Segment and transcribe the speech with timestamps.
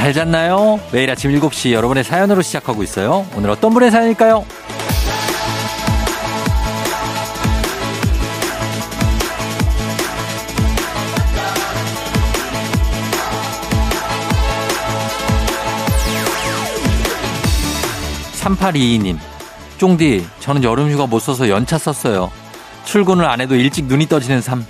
[0.00, 0.80] 잘 잤나요?
[0.92, 3.26] 매일 아침 7시 여러분의 사연으로 시작하고 있어요.
[3.36, 4.46] 오늘 어떤 분의 사연일까요?
[18.38, 19.18] 3822님,
[19.76, 22.30] 쫑디, 저는 여름휴가 못 써서 연차 썼어요.
[22.86, 24.64] 출근을 안 해도 일찍 눈이 떠지는 삶.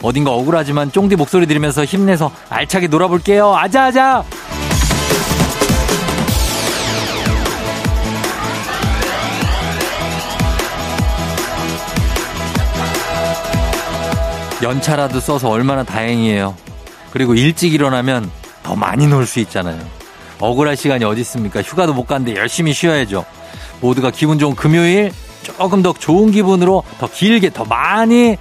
[0.00, 3.54] 어딘가 억울하지만 쫑디 목소리 들으면서 힘내서 알차게 놀아볼게요.
[3.54, 4.24] 아자아자!
[14.62, 16.54] 연차라도 써서 얼마나 다행이에요.
[17.10, 18.30] 그리고 일찍 일어나면
[18.62, 19.78] 더 많이 놀 수 있잖아요.
[20.40, 21.62] 억울할 시간이 어디 있습니까?
[21.62, 23.24] 휴가도 못 갔는데 열심히 쉬어야죠.
[23.80, 28.36] 모두가 기분 좋은 금요일 조금 더 좋은 기분으로 더 길게 더 많이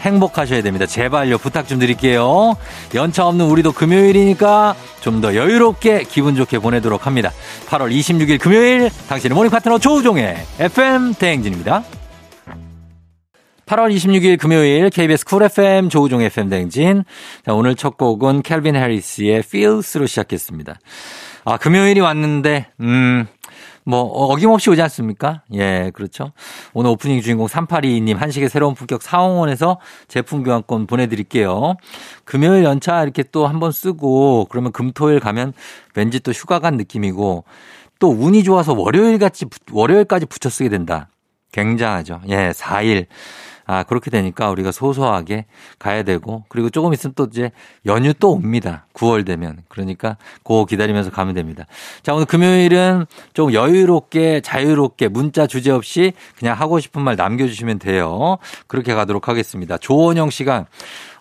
[0.00, 0.86] 행복하셔야 됩니다.
[0.86, 2.54] 제발요 부탁 좀 드릴게요.
[2.94, 7.32] 연차 없는 우리도 금요일이니까 좀 더 여유롭게 기분 좋게 보내도록 합니다.
[7.68, 11.82] 8월 26일 금요일 당신의 morning 파트너 조우종의 FM 대행진입니다.
[13.66, 17.02] 8월 26일 금요일 KBS 쿨 FM 조우종 FM 대행진.
[17.44, 20.78] 자, 오늘 첫 곡은 캘빈 해리스의 Feels로 시작했습니다.
[21.44, 23.26] 아, 금요일이 왔는데, 음,
[23.84, 25.42] 뭐, 어김없이 오지 않습니까?
[25.54, 26.30] 예, 그렇죠.
[26.74, 31.74] 오늘 오프닝 주인공 3822님 한식의 새로운 품격 사홍원에서 제품 교환권 보내드릴게요.
[32.24, 35.52] 금요일 연차 이렇게 또 한 번 쓰고, 그러면 금토일 가면
[35.96, 37.42] 왠지 또 휴가 간 느낌이고,
[37.98, 41.08] 또 운이 좋아서 월요일 같이, 월요일까지 붙여 쓰게 된다.
[41.50, 42.20] 굉장하죠.
[42.28, 43.06] 예, 4일.
[43.66, 45.46] 아, 그렇게 되니까 우리가 소소하게
[45.78, 47.50] 가야 되고, 그리고 조금 있으면 또 이제
[47.84, 48.86] 연휴 또 옵니다.
[48.94, 49.62] 9월 되면.
[49.68, 51.66] 그러니까 그거 기다리면서 가면 됩니다.
[52.02, 58.38] 자, 오늘 금요일은 좀 여유롭게, 자유롭게 문자 주제 없이 그냥 하고 싶은 말 남겨주시면 돼요.
[58.68, 59.76] 그렇게 가도록 하겠습니다.
[59.78, 60.66] 조원영 씨가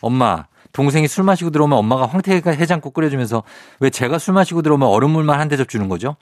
[0.02, 3.44] 엄마, 동생이 술 마시고 들어오면 엄마가 황태 해장국 끓여주면서
[3.80, 6.16] 왜 제가 술 마시고 들어오면 얼음물만 한 대접 주는 거죠?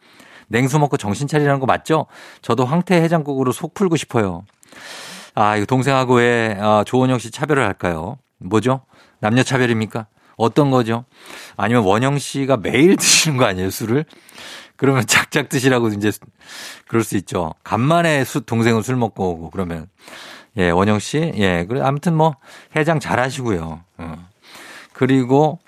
[0.47, 2.05] 냉수 먹고 정신 차리라는 거 맞죠?
[2.41, 4.43] 저도 황태 해장국으로 속 풀고 싶어요.
[5.35, 8.17] 아, 이거 동생하고 왜 아, 조원영 씨 차별을 할까요?
[8.39, 8.81] 뭐죠?
[9.19, 10.07] 남녀 차별입니까?
[10.35, 11.05] 어떤 거죠?
[11.57, 14.05] 아니면 원영 씨가 매일 드시는 거 아니에요, 술을?
[14.75, 16.11] 그러면 작작 드시라고 이제
[16.87, 17.53] 그럴 수 있죠.
[17.63, 19.87] 간만에 수, 동생은 술 먹고 오고 그러면
[20.57, 21.31] 예, 원영 씨.
[21.35, 22.35] 예, 그래 아무튼 뭐
[22.75, 23.83] 해장 잘 하시고요.
[23.97, 24.29] 어.
[24.93, 25.59] 그리고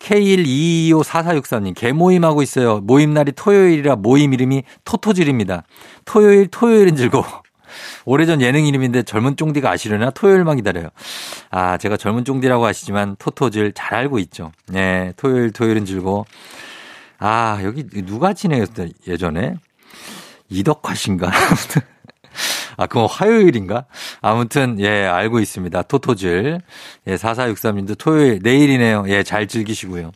[0.00, 2.80] K122544464님, 개모임하고 있어요.
[2.80, 5.64] 모임 날이 토요일이라 모임 이름이 토토질입니다.
[6.04, 7.24] 토요일, 토요일은 즐거워.
[8.04, 10.88] 오래전 예능 이름인데 젊은 쫑디가 아시려나 토요일만 기다려요.
[11.50, 14.52] 아, 제가 젊은 쫑디라고 하시지만 토토질 잘 알고 있죠.
[14.68, 16.24] 네, 토요일, 토요일은 즐거워.
[17.18, 19.56] 아, 여기 누가 진행했어 예전에?
[20.48, 21.30] 이덕화 씨인가?
[22.76, 23.84] 아, 그건 화요일인가?
[24.20, 25.82] 아무튼, 예, 알고 있습니다.
[25.82, 26.60] 토토즐.
[27.06, 29.04] 예, 4463님도 토요일, 내일이네요.
[29.08, 30.12] 예, 잘 즐기시고요.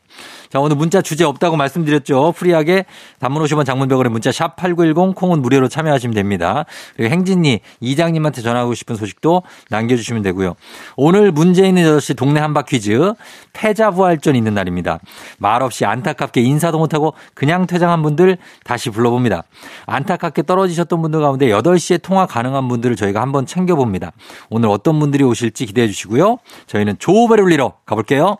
[0.50, 2.32] 자, 오늘 문자 주제 없다고 말씀드렸죠.
[2.32, 2.84] 프리하게
[3.20, 6.64] 단문 50원 장문벽으로 문자 샵 8910 콩은 무료로 참여하시면 됩니다.
[6.96, 10.56] 그리고 행진이 이장님한테 전하고 싶은 소식도 남겨주시면 되고요.
[10.96, 13.12] 오늘 문제 있는 8시 동네 한바 퀴즈
[13.52, 14.98] 패자부활전 있는 날입니다.
[15.38, 19.44] 말없이 안타깝게 인사도 못하고 그냥 퇴장한 분들 다시 불러봅니다.
[19.86, 24.12] 안타깝게 떨어지셨던 분들 가운데 8시에 통화 가능 한 분들을 저희가 한번 챙겨봅니다.
[24.50, 26.38] 오늘 어떤 분들이 오실지 기대해 주시고요.
[26.66, 28.36] 저희는 조우배를 울리러 가볼게요.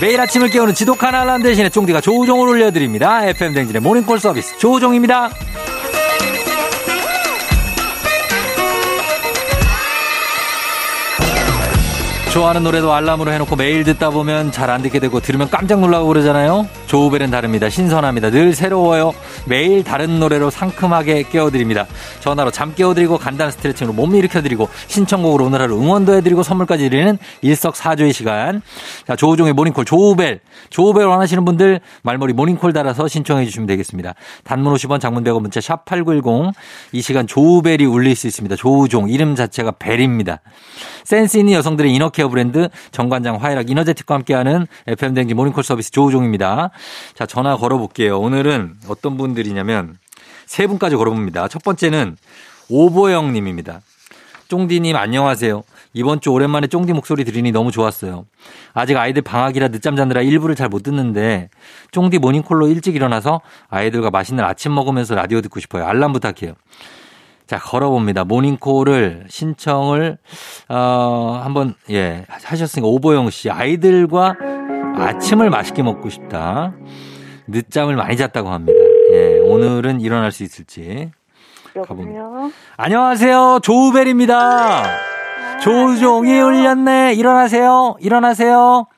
[0.00, 3.26] 매일 아침을 깨우는 지독한 알람 대신에 쫑디가 조우종을 올려드립니다.
[3.26, 5.30] FM 댕진의 모닝콜 서비스 조우종입니다.
[12.38, 16.68] 좋아하는 노래도 알람으로 해놓고 매일 듣다 보면 잘 안 듣게 되고 들으면 깜짝 놀라고 그러잖아요.
[16.86, 17.70] 조우벨은 다릅니다.
[17.70, 18.30] 신선합니다.
[18.30, 19.14] 늘 새로워요.
[19.46, 21.86] 매일 다른 노래로 상큼하게 깨워드립니다.
[22.20, 28.12] 전화로 잠 깨워드리고 간단한 스트레칭으로 몸 일으켜드리고 신청곡으로 오늘 하루 응원도 해드리고 선물까지 드리는 일석사조의
[28.12, 28.60] 시간.
[29.06, 30.40] 자, 조우종의 모닝콜 조우벨.
[30.68, 34.14] 조우벨 원하시는 분들 말머리 모닝콜 달아서 신청해 주시면 되겠습니다.
[34.44, 36.52] 단문 50원 장문 100원 문자 샵 8910.
[36.92, 38.54] 이 시간 조우벨이 울릴 수 있습니다.
[38.56, 39.08] 조우종.
[39.08, 40.40] 이름 자체가 벨입니다.
[41.04, 46.70] 센스 있는 여성들의 inner care 브랜드 정관장 화이락 이너제틱과 함께하는 FM댕진 모닝콜 서비스 조우종입니다.
[47.14, 48.18] 자, 전화 걸어볼게요.
[48.18, 49.96] 오늘은 어떤 분들이냐면
[50.46, 51.48] 세 분까지 걸어봅니다.
[51.48, 52.16] 첫 번째는
[52.68, 53.80] 오보영 님입니다.
[54.48, 55.62] 쫑디님 안녕하세요.
[55.92, 58.24] 이번 주 오랜만에 쫑디 목소리 들으니 너무 좋았어요.
[58.72, 61.50] 아직 아이들 방학이라 늦잠 자느라 일부를 잘 못 듣는데
[61.90, 65.86] 쫑디 모닝콜로 일찍 일어나서 아이들과 맛있는 아침 먹으면서 라디오 듣고 싶어요.
[65.86, 66.54] 알람 부탁해요.
[67.48, 68.24] 자, 걸어봅니다.
[68.24, 70.18] 모닝콜을 신청을,
[70.68, 73.48] 어, 한번, 예, 하셨으니까 오보영 씨.
[73.48, 74.34] 아이들과
[74.98, 76.74] 아침을 맛있게 먹고 싶다.
[77.46, 78.78] 늦잠을 많이 잤다고 합니다.
[79.12, 81.10] 예, 오늘은 일어날 수 있을지.
[81.86, 82.20] 가봅니다.
[82.76, 83.60] 안녕하세요.
[83.62, 84.82] 조우벨입니다.
[85.62, 87.14] 조종이 울렸네.
[87.14, 87.96] 일어나세요.
[88.00, 88.88] 일어나세요.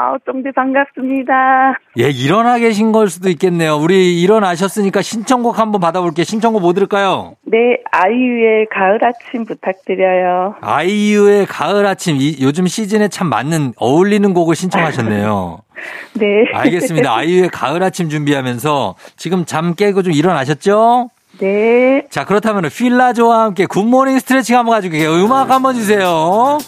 [0.00, 1.78] 아우, 쫑디 반갑습니다.
[1.98, 3.76] 예, 일어나 계신 걸 수도 있겠네요.
[3.76, 6.24] 우리 일어나셨으니까 신청곡 한번 받아볼게요.
[6.24, 7.34] 신청곡 뭐 들을까요?
[7.42, 7.58] 네,
[7.92, 10.54] 아이유의 가을 아침 부탁드려요.
[10.62, 12.16] 아이유의 가을 아침.
[12.18, 15.58] 이, 요즘 시즌에 참 맞는, 어울리는 곡을 신청하셨네요.
[16.18, 16.26] 네.
[16.54, 17.14] 알겠습니다.
[17.14, 21.10] 아이유의 가을 아침 준비하면서 지금 잠 깨고 좀 일어나셨죠?
[21.40, 22.06] 네.
[22.08, 25.12] 자, 그렇다면 필라조와 함께 굿모닝 스트레칭 한번 가지고 계세요.
[25.22, 26.58] 음악 한번 주세요.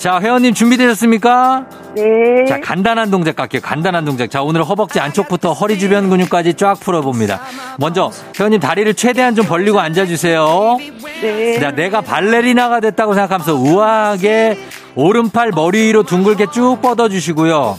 [0.00, 1.66] 자, 회원님 준비되셨습니까?
[1.94, 2.46] 네.
[2.48, 3.60] 자, 간단한 동작 갈게요.
[3.60, 4.30] 간단한 동작.
[4.30, 7.38] 자, 오늘 허벅지 안쪽부터 허리 주변 근육까지 쫙 풀어봅니다.
[7.76, 10.78] 먼저, 회원님 다리를 최대한 좀 벌리고 앉아주세요.
[11.20, 11.60] 네.
[11.60, 14.58] 자, 내가 발레리나가 됐다고 생각하면서 우아하게
[14.94, 17.76] 오른팔 머리 위로 둥글게 쭉 뻗어주시고요.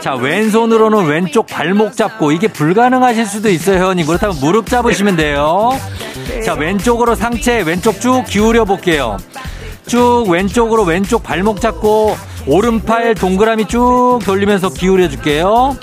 [0.00, 4.04] 자, 왼손으로는 왼쪽 발목 잡고 이게 불가능하실 수도 있어요, 회원님.
[4.06, 5.70] 그렇다면 무릎 잡으시면 돼요.
[6.44, 9.18] 자, 왼쪽으로 상체 왼쪽 쭉 기울여 볼게요.
[9.86, 12.16] 쭉 왼쪽으로 왼쪽 발목 잡고
[12.46, 15.76] 오른팔 동그라미 쭉 돌리면서 기울여 줄게요.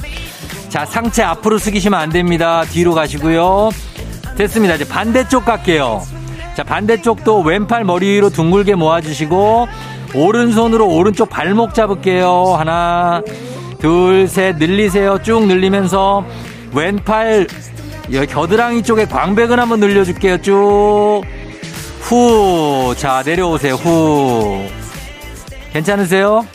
[0.70, 2.64] 자, 상체 앞으로 숙이시면 안 됩니다.
[2.66, 3.70] 뒤로 가시고요.
[4.38, 4.76] 됐습니다.
[4.76, 6.02] 이제 반대쪽 갈게요.
[6.56, 9.68] 자, 반대쪽도 왼팔 머리 위로 둥글게 모아주시고,
[10.16, 12.56] 오른손으로 오른쪽 발목 잡을게요.
[12.58, 13.22] 하나,
[13.80, 15.22] 둘, 셋, 늘리세요.
[15.22, 16.26] 쭉 늘리면서,
[16.74, 17.48] 왼팔,
[18.30, 20.42] 겨드랑이 쪽에 광배근 한번 늘려줄게요.
[20.42, 21.22] 쭉.
[22.04, 22.94] 후.
[22.96, 23.74] 자, 내려오세요.
[23.76, 24.66] 후.
[25.72, 26.46] 괜찮으세요?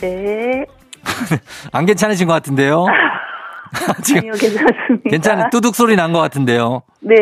[0.00, 0.64] 네.
[1.72, 2.86] 안 괜찮으신 것 같은데요?
[4.02, 5.10] 지금 아니요, 괜찮습니다.
[5.10, 6.82] 괜찮은 뚜둑 소리 난 것 같은데요.
[7.00, 7.14] 네.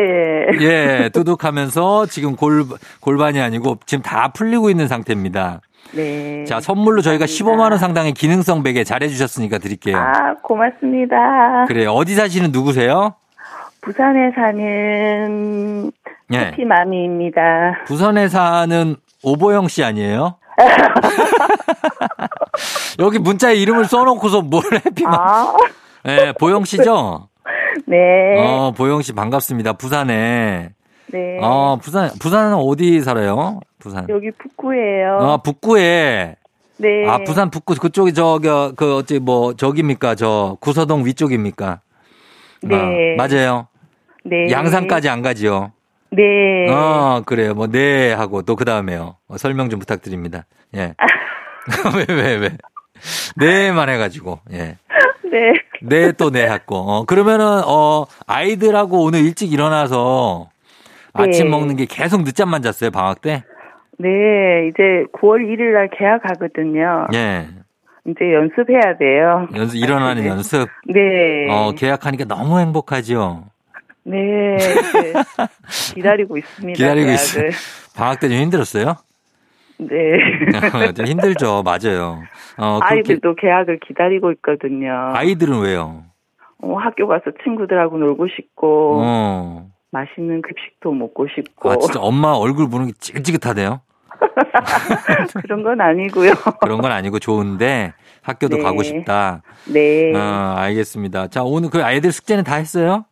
[0.61, 2.65] 예, 뚜둑하면서 지금 골,
[3.01, 5.61] 골반이 아니고 지금 다 풀리고 있는 상태입니다.
[5.93, 6.43] 네.
[6.45, 7.51] 자, 선물로 저희가 감사합니다.
[7.55, 9.97] 15만 원 상당의 기능성 베개 잘해 주셨으니까 드릴게요.
[9.97, 11.65] 아, 고맙습니다.
[11.67, 11.91] 그래요.
[11.91, 13.15] 어디 사시는 누구세요?
[13.81, 15.91] 부산에 사는
[16.33, 16.37] 예.
[16.37, 17.83] 해피마미입니다.
[17.85, 20.37] 부산에 사는 오보영 씨 아니에요?
[22.99, 25.13] 여기 문자에 이름을 써놓고서 뭘 해피만.
[25.13, 25.53] 아,
[26.07, 27.29] 예, 보영 씨죠?
[27.87, 27.97] 네.
[28.39, 29.73] 어, 보영 씨 반갑습니다.
[29.73, 30.69] 부산에.
[31.07, 31.39] 네.
[31.41, 33.59] 어, 부산, 부산은 어디 살아요?
[33.79, 34.07] 부산.
[34.09, 35.17] 여기 북구예요.
[35.19, 36.35] 아, 북구에.
[36.77, 37.07] 네.
[37.07, 40.15] 아, 부산 북구 그쪽이 저기 그 어찌 뭐 저기입니까?
[40.15, 41.79] 저 구서동 위쪽입니까?
[42.63, 42.75] 네.
[42.75, 43.67] 아, 맞아요.
[44.23, 44.49] 네.
[44.51, 45.71] 양산까지 안 가지요.
[46.11, 46.69] 네.
[46.69, 47.53] 어, 그래요.
[47.53, 49.17] 뭐 네 하고 또 그 다음에요.
[49.27, 50.45] 어, 설명 좀 부탁드립니다.
[50.75, 50.93] 예.
[52.07, 52.49] 왜 왜 왜?
[53.37, 54.39] 네만 해 가지고.
[54.51, 54.77] 예.
[55.23, 55.53] 네.
[55.81, 56.75] 네 또네 했고.
[56.77, 60.49] 어, 그러면은 어 아이들하고 오늘 일찍 일어나서
[61.13, 61.49] 아침 네.
[61.51, 63.43] 먹는 게 계속 늦잠만 잤어요, 방학 때?
[63.97, 64.09] 네.
[64.69, 67.07] 이제 9월 1일 날 계약하거든요.
[67.13, 67.47] 예.
[68.07, 69.47] 이제 연습해야 돼요.
[69.55, 70.29] 연습 일어나는 네.
[70.29, 70.69] 연습.
[70.87, 71.47] 네.
[71.49, 73.45] 어, 계약하니까 너무 행복하죠.
[74.05, 74.57] 네.
[75.95, 76.77] 기다리고 있습니다.
[76.77, 77.11] 기다리고.
[77.11, 77.49] 있어요.
[77.95, 78.95] 방학 때 좀 힘들었어요?
[79.77, 79.97] 네.
[80.95, 81.63] 좀 힘들죠.
[81.63, 82.21] 맞아요.
[82.57, 85.11] 어, 아이들도 계약을 기다리고 있거든요.
[85.13, 86.03] 아이들은 왜요?
[86.61, 89.67] 어, 학교 가서 친구들하고 놀고 싶고 어.
[89.91, 93.81] 맛있는 급식도 먹고 싶고 아, 진짜 엄마 얼굴 보는 게 지긋지긋하대요?
[95.41, 96.31] 그런 건 아니고요.
[96.61, 98.63] 그런 건 아니고 좋은데 학교도 네.
[98.63, 99.41] 가고 싶다.
[99.65, 100.13] 네.
[100.15, 101.27] 어, 알겠습니다.
[101.27, 103.05] 자, 오늘 그 아이들 숙제는 다 했어요?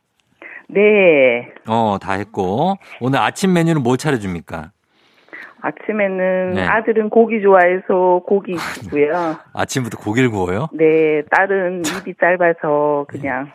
[0.70, 1.50] 네.
[1.68, 2.76] 어, 다 했고.
[3.00, 4.72] 오늘 아침 메뉴는 뭘 차려줍니까?
[5.62, 6.64] 아침에는 네.
[6.66, 8.54] 아들은 고기 좋아해서 고기
[8.84, 9.38] 있고요.
[9.54, 10.68] 아침부터 고기를 구워요?
[10.74, 13.50] 네, 딸은 입이 짧아서 그냥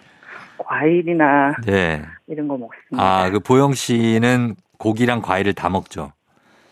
[0.57, 2.01] 과일이나 네.
[2.27, 2.97] 이런 거 먹습니다.
[2.97, 6.13] 아, 그 보영 씨는 고기랑 과일을 다 먹죠.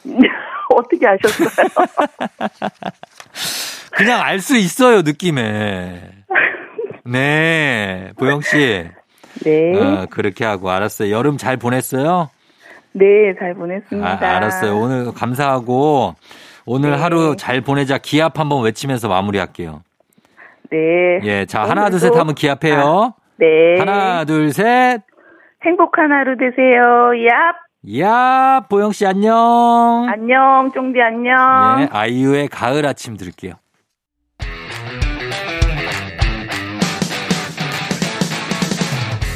[0.74, 1.48] 어떻게 아셨어요?
[3.92, 6.00] 그냥 알 수 있어요, 느낌에.
[7.04, 8.10] 네.
[8.18, 8.88] 보영 씨.
[9.44, 9.78] 네.
[9.78, 11.10] 어, 그렇게 하고 알았어요.
[11.14, 12.30] 여름 잘 보냈어요?
[12.92, 13.04] 네,
[13.38, 14.08] 잘 보냈습니다.
[14.08, 14.76] 아, 알았어요.
[14.78, 16.14] 오늘 감사하고
[16.64, 16.96] 오늘 네.
[16.96, 19.82] 하루 잘 보내자 기합 한번 외치면서 마무리할게요.
[20.70, 20.78] 네.
[21.22, 23.14] 예, 자 하나 둘 셋 하면 기합해요.
[23.38, 23.78] 네.
[23.78, 25.00] 하나 둘 셋.
[25.64, 26.82] 행복한 하루 되세요.
[27.12, 28.00] 얍.
[28.00, 30.06] 야, 보영 씨 안녕.
[30.08, 31.82] 안녕, 쫑디 안녕.
[31.82, 33.52] 예, 아이유의 가을 아침 들을게요.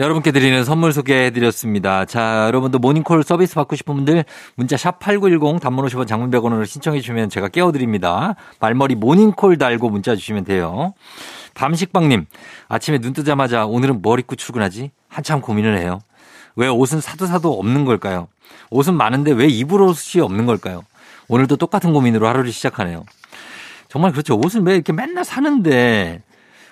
[0.00, 2.04] 여러분께 드리는 선물 소개해드렸습니다.
[2.04, 4.24] 자, 여러분도 모닝콜 서비스 받고 싶은 분들
[4.54, 8.36] 문자 샵 8910 단문 50원 장문 100원으로 신청해 주시면 제가 깨워드립니다.
[8.60, 10.94] 말머리 모닝콜 달고 문자 주시면 돼요.
[11.54, 12.26] 밤식빵님,
[12.68, 14.92] 아침에 눈 뜨자마자 오늘은 뭘 입고 출근하지?
[15.08, 15.98] 한참 고민을 해요.
[16.54, 18.28] 왜 옷은 사도 사도 없는 걸까요?
[18.70, 20.84] 옷은 많은데 왜 입을 옷이 없는 걸까요?
[21.26, 23.04] 오늘도 똑같은 고민으로 하루를 시작하네요.
[23.88, 24.38] 정말 그렇죠.
[24.38, 26.22] 옷은 왜 이렇게 맨날 사는데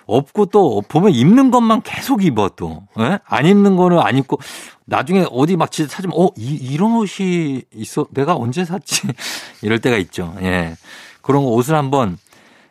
[0.07, 2.83] 없고 또 보면 입는 것만 계속 입어 또.
[2.99, 3.19] 예?
[3.25, 4.39] 안 입는 거는 안 입고
[4.85, 8.07] 나중에 어디 막 진짜 찾으면 어, 이, 이런 옷이 있어.
[8.11, 9.07] 내가 언제 샀지?
[9.61, 10.33] 이럴 때가 있죠.
[10.41, 10.75] 예.
[11.21, 12.17] 그런 거 옷을 한번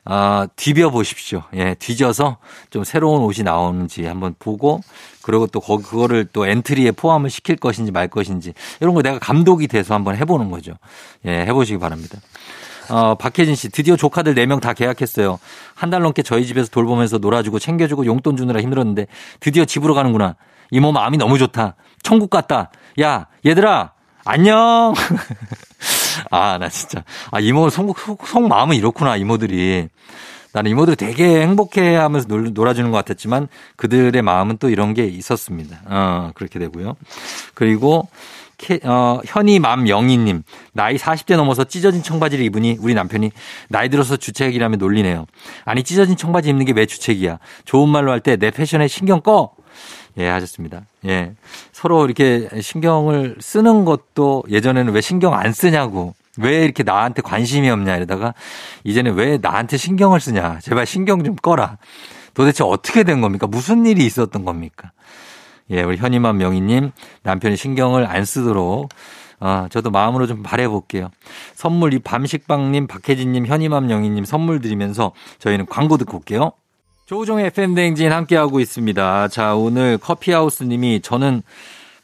[0.08, 1.42] 아, 뒤벼 보십시오.
[1.54, 2.38] 예, 뒤져서
[2.70, 4.80] 좀 새로운 옷이 나오는지 한번 보고,
[5.20, 9.66] 그리고 또 거기, 그거를 또 엔트리에 포함을 시킬 것인지 말 것인지, 이런 거 내가 감독이
[9.66, 10.74] 돼서 한번 해보는 거죠.
[11.24, 12.20] 예, 해보시기 바랍니다.
[12.88, 15.38] 어, 박혜진 씨, 드디어 조카들 4명 다 계약했어요.
[15.74, 19.06] 한 달 넘게 저희 집에서 돌보면서 놀아주고 챙겨주고 용돈 주느라 힘들었는데
[19.40, 20.36] 드디어 집으로 가는구나.
[20.70, 21.76] 이모 마음이 너무 좋다.
[22.02, 22.70] 천국 같다.
[23.00, 23.92] 야, 얘들아,
[24.24, 24.94] 안녕!
[26.30, 27.04] 아, 나 진짜.
[27.30, 29.88] 아, 이모 속, 속, 속 마음은 이렇구나, 이모들이.
[30.52, 35.82] 나는 이모들 되게 행복해 하면서 놀, 놀아주는 것 같았지만 그들의 마음은 또 이런 게 있었습니다.
[35.84, 36.96] 어, 그렇게 되고요.
[37.54, 38.08] 그리고
[38.84, 43.30] 어, 현이맘 영희님, 나이 40대 넘어서 찢어진 청바지를 입으니 우리 남편이
[43.68, 45.26] 나이 들어서 주책이라며 놀리네요.
[45.64, 47.38] 아니, 찢어진 청바지 입는 게 왜 주책이야?
[47.64, 49.50] 좋은 말로 할 때 내 패션에 신경 꺼!
[50.18, 50.82] 예, 하셨습니다.
[51.06, 51.34] 예.
[51.72, 56.14] 서로 이렇게 신경을 쓰는 것도 예전에는 왜 신경 안 쓰냐고.
[56.38, 58.32] 왜 이렇게 나한테 관심이 없냐 이러다가
[58.84, 60.58] 이제는 왜 나한테 신경을 쓰냐.
[60.62, 61.76] 제발 신경 좀 꺼라.
[62.34, 63.46] 도대체 어떻게 된 겁니까?
[63.46, 64.92] 무슨 일이 있었던 겁니까?
[65.70, 66.92] 예, 우리 현이만 명희님
[67.22, 68.90] 남편이 신경을 안 쓰도록
[69.38, 71.10] 아, 저도 마음으로 좀 바래볼게요.
[71.54, 76.52] 선물 이 밤식빵님, 박혜진님, 현이맘 영희님 선물 드리면서 저희는 광고 듣고 올게요.
[77.06, 79.28] 조우종의 FM대행진 함께하고 있습니다.
[79.28, 81.42] 자, 오늘 커피하우스님이 저는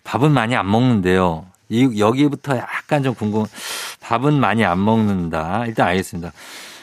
[0.04, 1.47] 밥은 많이 안 먹는데요.
[1.69, 3.45] 이, 여기부터 약간 좀 궁금,
[4.00, 5.64] 밥은 많이 안 먹는다.
[5.66, 6.33] 일단 알겠습니다.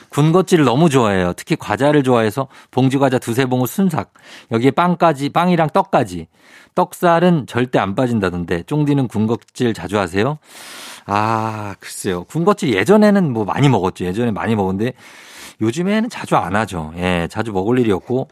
[0.09, 1.33] 군것질을 너무 좋아해요.
[1.33, 4.11] 특히 과자를 좋아해서 봉지 과자 두세 봉을 순삭.
[4.51, 6.27] 여기에 빵까지, 빵이랑 떡까지.
[6.75, 8.63] 떡살은 절대 안 빠진다던데.
[8.63, 10.37] 쫑디는 군것질 자주 하세요?
[11.05, 12.23] 아, 글쎄요.
[12.25, 14.05] 군것질 예전에는 뭐 많이 먹었죠.
[14.05, 14.93] 예전에 많이 먹었는데
[15.61, 16.93] 요즘에는 자주 안 하죠.
[16.97, 18.29] 예, 자주 먹을 일이 없고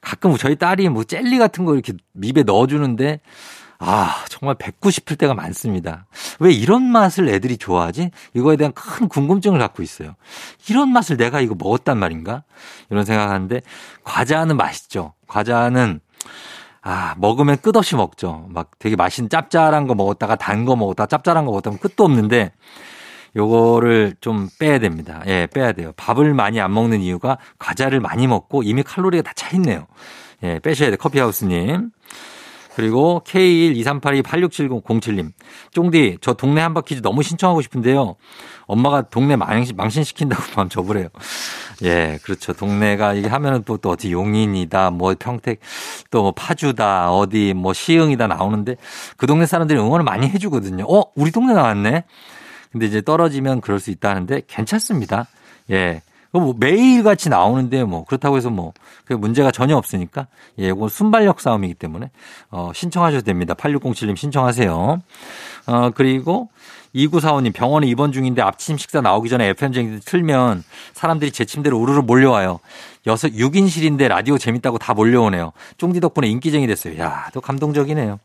[0.00, 1.92] 가끔 저희 딸이 뭐 젤리 같은 거 이렇게
[2.22, 3.20] 입에 넣어주는데
[3.82, 6.06] 아, 정말 뵙고 싶을 때가 많습니다.
[6.38, 8.10] 왜 이런 맛을 애들이 좋아하지?
[8.34, 10.14] 이거에 대한 큰 궁금증을 갖고 있어요.
[10.68, 12.44] 이런 맛을 내가 이거 먹었단 말인가?
[12.90, 13.62] 이런 생각하는데
[14.04, 15.14] 과자는 맛있죠.
[15.26, 16.00] 과자는
[16.82, 18.46] 아, 먹으면 끝없이 먹죠.
[18.50, 22.52] 막 되게 맛있는 짭짤한 거 먹었다가 단 거 먹었다가 짭짤한 거 먹었다가 끝도 없는데
[23.36, 25.22] 요거를 좀 빼야 됩니다.
[25.26, 25.92] 예, 빼야 돼요.
[25.96, 29.86] 밥을 많이 안 먹는 이유가 과자를 많이 먹고 이미 칼로리가 다 차 있네요.
[30.42, 30.96] 예, 빼셔야 돼.
[30.96, 31.90] 커피하우스님.
[32.80, 35.32] 그리고 K12382867007님.
[35.72, 38.16] 쫑디, 저 동네 한바퀴즈 너무 신청하고 싶은데요.
[38.66, 41.08] 엄마가 동네 망신, 망신시킨다고 마음 접으래요.
[41.82, 42.54] 예, 그렇죠.
[42.54, 45.60] 동네가 이게 하면은 또, 또 어디 용인이다, 뭐 평택,
[46.10, 48.76] 또 뭐 파주다, 어디 뭐 시흥이다 나오는데
[49.18, 50.86] 그 동네 사람들이 응원을 많이 해주거든요.
[50.88, 52.04] 어, 우리 동네 나왔네?
[52.72, 55.26] 근데 이제 떨어지면 그럴 수 있다는데 괜찮습니다.
[55.70, 56.00] 예.
[56.38, 58.72] 뭐 매일 같이 나오는데 뭐 그렇다고 해서 뭐
[59.10, 60.28] 그 문제가 전혀 없으니까
[60.60, 62.12] 예, 이건 순발력 싸움이기 때문에
[62.52, 63.54] 어 신청하셔도 됩니다.
[63.54, 65.02] 8607님 신청하세요.
[65.66, 66.48] 어 그리고
[66.94, 72.60] 2945님 병원에 입원 중인데 아침 식사 나오기 전에 FM쟁이 틀면 사람들이 제 침대로 우르르 몰려와요.
[73.08, 75.50] 여섯 6인실인데 라디오 재밌다고 다 몰려오네요.
[75.78, 76.96] 쫑디 덕분에 인기쟁이 됐어요.
[77.00, 78.20] 야, 또 감동적이네요.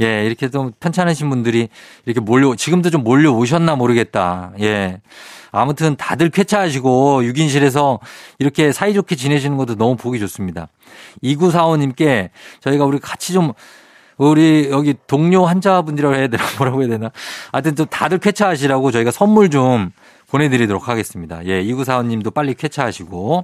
[0.00, 1.68] 예, 이렇게 좀 편찮으신 분들이
[2.06, 4.52] 이렇게 몰려, 지금도 좀 몰려오셨나 모르겠다.
[4.60, 5.00] 예.
[5.52, 7.98] 아무튼 다들 쾌차하시고 6인실에서
[8.38, 10.68] 이렇게 사이좋게 지내시는 것도 너무 보기 좋습니다.
[11.22, 12.30] 2945님께
[12.60, 13.52] 저희가 우리 같이 좀
[14.16, 17.10] 우리 여기 동료 환자분들이라고 해야 되나 뭐라고 해야 되나
[17.52, 19.90] 하여튼 좀 다들 쾌차하시라고 저희가 선물 좀
[20.28, 21.44] 보내드리도록 하겠습니다.
[21.46, 23.42] 예, 2945님도 빨리 쾌차하시고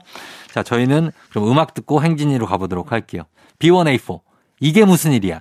[0.52, 3.22] 자 저희는 그럼 음악 듣고 행진이로 가보도록 할게요.
[3.58, 4.20] B1A4
[4.60, 5.40] 이게 무슨 일이야?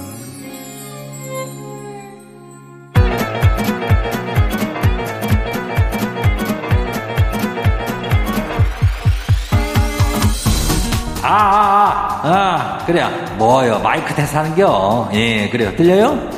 [12.85, 13.09] 그래요.
[13.37, 13.79] 뭐요?
[13.79, 15.09] 마이크 테스트 하는겨?
[15.13, 15.75] 예, 그래요.
[15.75, 16.29] 들려요?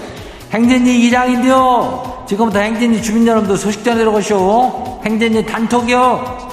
[0.51, 2.25] 행진이 이장인데요.
[2.27, 5.01] 지금부터 행진이 주민 여러분들 소식 전해러 가시오.
[5.05, 6.43] 행진이 단톡이요.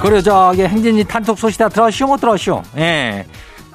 [0.00, 2.06] 그래, 저기 행진이 단톡 소식 다 들었시오?
[2.06, 2.62] 못 들었시오?
[2.76, 3.26] 예.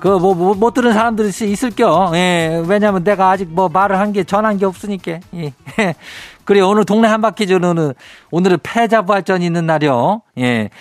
[0.03, 2.11] 그, 뭐, 뭐, 못 들은 사람들이 있을 겨.
[2.13, 5.19] 예, 왜냐면 내가 아직 뭐 말을 한 게, 전한 게 없으니까.
[5.35, 5.53] 예.
[6.43, 7.93] 그래, 오늘 동네 한 바퀴 저는
[8.29, 10.21] 오늘은 패자 부활전이 있는 날이요.
[10.39, 10.71] 예.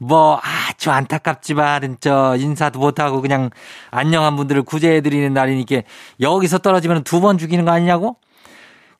[0.00, 3.50] 뭐, 아주 안타깝지만, 저, 인사도 못하고 그냥
[3.92, 5.82] 안녕한 분들을 구제해드리는 날이니까
[6.20, 8.16] 여기서 떨어지면 두 번 죽이는 거 아니냐고?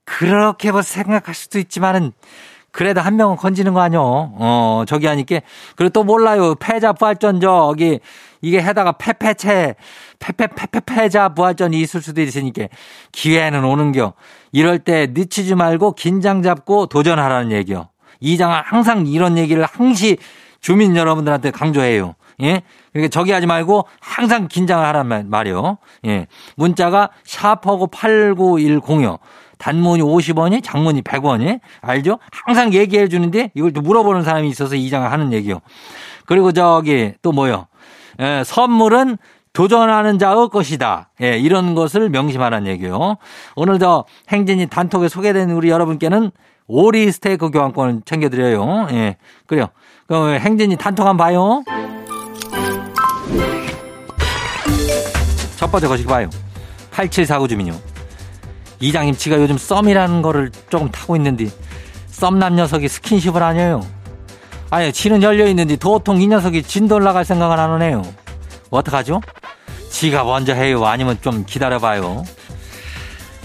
[0.04, 2.12] 그렇게 뭐 생각할 수도 있지만은
[2.70, 4.00] 그래도 한 명은 건지는 거 아니요.
[4.37, 5.40] 어, 저기 하니까.
[5.74, 6.54] 그리고 또 몰라요.
[6.54, 7.98] 패자 부활전 저기
[8.42, 9.76] 이게 해다가 패패채,
[10.18, 12.66] 패패패패패자 부활전이 있을 수도 있으니까
[13.12, 14.12] 기회는 오는겨.
[14.50, 17.88] 이럴 때 늦추지 말고 긴장 잡고 도전하라는 얘기요.
[18.20, 20.18] 이장은 항상 이런 얘기를 항시
[20.61, 22.14] 주민 여러분들한테 강조해요.
[22.42, 22.62] 예?
[22.92, 25.78] 그러니까 저기 하지 말고 항상 긴장을 하란 말이요.
[26.07, 26.26] 예.
[26.57, 29.18] 문자가 샤퍼고 8910이요.
[29.59, 31.61] 단문이 50원이, 장문이 100원이.
[31.83, 32.18] 알죠?
[32.33, 35.61] 항상 얘기해 주는데 이걸 또 물어보는 사람이 있어서 이장을 하는 얘기요.
[36.26, 37.66] 그리고 저기 또 뭐요?
[38.20, 39.18] 예, 선물은
[39.53, 41.11] 도전하는 자의 것이다.
[41.22, 43.16] 예, 이런 것을 명심하라는 얘기요.
[43.55, 46.31] 오늘 저 행진이 단톡에 소개된 우리 여러분께는
[46.66, 48.88] 오리 스테이크 교환권을 챙겨드려요.
[48.92, 49.66] 예, 그래요.
[50.07, 51.62] 그럼 행진이 단톡 한번 봐요.
[55.57, 56.29] 첫 번째 거시 봐요.
[56.90, 57.72] 8749 주민요.
[58.81, 61.46] 이장님, 지가 요즘 썸이라는 거를 조금 타고 있는데
[62.07, 63.83] 썸남 녀석이 스킨십을 하냐요.
[64.72, 68.00] 아니, 지는 열려 있는데 도통 이 녀석이 진도 올라갈 생각을 안 하네요.
[68.70, 69.20] 뭐 어떡하죠?
[69.90, 70.87] 지가 먼저 해요.
[70.87, 72.24] 아니면 좀 기다려봐요.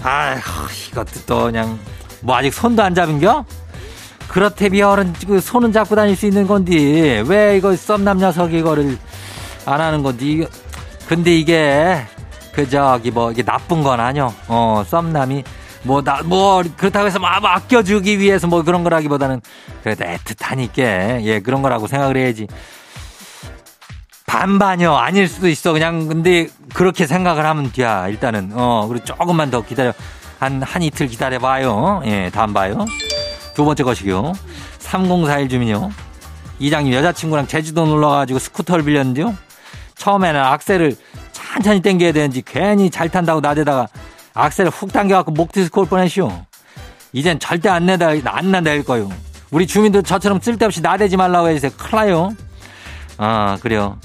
[0.02, 0.40] 아휴,
[0.90, 1.78] 이것도 또 그냥,
[2.22, 3.44] 뭐 아직 손도 안 잡은겨?
[4.28, 8.96] 그렇대 비어는 그 손은 잡고 다닐 수 있는 건데, 왜 이거 썸남 녀석이 이거를
[9.66, 10.46] 안 하는 건데,
[11.08, 12.06] 근데 이게,
[12.52, 14.32] 그, 저기, 뭐, 이게 나쁜 건 아니요.
[14.46, 15.44] 어, 썸남이
[15.82, 19.40] 뭐, 나, 뭐, 그렇다고 해서 막 아껴주기 위해서 뭐 그런 거라기보다는
[19.82, 22.46] 그래도 애틋하니까, 예, 그런 거라고 생각을 해야지.
[24.26, 24.94] 반반이요.
[24.94, 25.72] 아닐 수도 있어.
[25.72, 28.50] 그냥, 근데 그렇게 생각을 하면 돼야, 일단은.
[28.54, 29.92] 어, 그리고 조금만 더 기다려.
[30.38, 32.02] 한, 한 이틀 기다려봐요.
[32.04, 32.84] 예, 다음 봐요.
[33.54, 34.34] 두 번째 것이요.
[34.78, 35.90] 3041 주민요.
[36.60, 39.36] 이장님 여자친구랑 제주도 놀러가지고 스쿠터를 빌렸는데요.
[39.96, 40.96] 처음에는 악셀을
[41.32, 43.88] 천천히 당겨야 되는지 괜히 잘 탄다고 나대다가
[44.38, 46.30] 악셀을 훅 당겨갖고 목 디스크 올 뻔했쇼.
[47.12, 49.10] 이젠 절대 안 내다, 안 나댈 거요.
[49.50, 51.72] 우리 주민들 저처럼 쓸데없이 나대지 말라고 해주세요.
[51.90, 52.30] 나요.
[53.16, 53.98] 아, 그래요.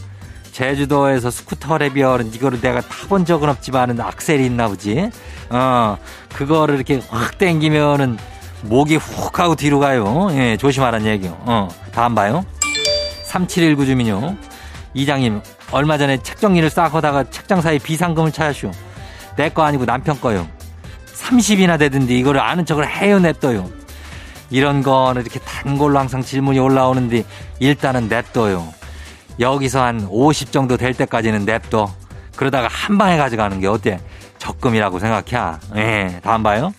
[0.52, 5.10] 제주도에서 스쿠터 레비얼은 이거를 내가 타본 적은 없지만은 악셀이 있나 보지.
[5.50, 5.98] 어,
[6.34, 8.18] 그거를 이렇게 확 당기면은
[8.64, 10.30] 목이 훅 하고 뒤로 가요.
[10.32, 11.38] 예, 조심하라는 얘기요.
[11.42, 12.44] 어, 다음 봐요.
[13.26, 14.36] 3719 주민요.
[14.96, 15.42] 이장님,
[15.72, 18.72] 얼마 전에 책 정리를 싹 하다가 책장 사이 비상금을 찾았쇼.
[19.38, 20.48] 내 거 아니고 남편 거요.
[21.16, 23.70] 30이나 되던데 이거를 아는 척을 해요 냅둬요.
[24.50, 27.24] 이런 거는 이렇게 단골로 항상 질문이 올라오는데
[27.60, 28.68] 일단은 냅둬요.
[29.40, 31.92] 여기서 한 50 정도 될 때까지는 냅둬.
[32.36, 34.00] 그러다가 한 방에 가져가는 게 어때?
[34.38, 35.58] 적금이라고 생각해.
[35.78, 36.74] 예, 다음 봐요.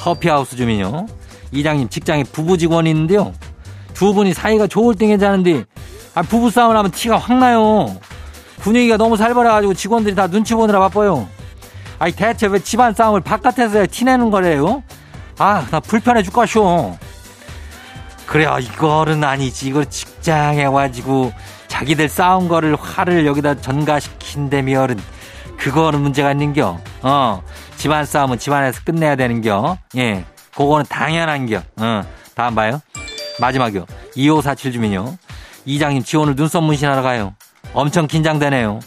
[0.00, 1.06] 커피하우스 주민요.
[1.52, 3.32] 이장님 직장에 부부 직원이 있는데요.
[3.94, 5.64] 두 분이 사이가 좋을 때 괜찮은데
[6.14, 7.96] 아, 부부싸움을 하면 티가 확 나요.
[8.60, 11.28] 분위기가 너무 살벌해가지고 직원들이 다 눈치 보느라 바빠요.
[12.04, 14.82] 아니 대체 왜 집안 싸움을 바깥에서 티내는 거래요?
[15.38, 16.98] 아, 나 불편해 죽겠쇼.
[18.26, 19.68] 그래요, 이거는 아니지.
[19.68, 21.32] 이걸 직장에 와가지고
[21.66, 25.00] 자기들 싸운 거를 화를 여기다 전가시킨다면은
[25.56, 26.78] 그거는 문제가 있는겨.
[27.00, 27.42] 어,
[27.78, 29.78] 집안 싸움은 집안에서 끝내야 되는겨.
[29.96, 31.62] 예, 그거는 당연한겨.
[31.78, 32.02] 어,
[32.34, 32.82] 다음 봐요.
[33.40, 33.86] 마지막이요.
[34.14, 35.16] 2547 주민요.
[35.64, 37.34] 이장님 지원을 눈썹 문신하러 가요.
[37.72, 38.80] 엄청 긴장되네요.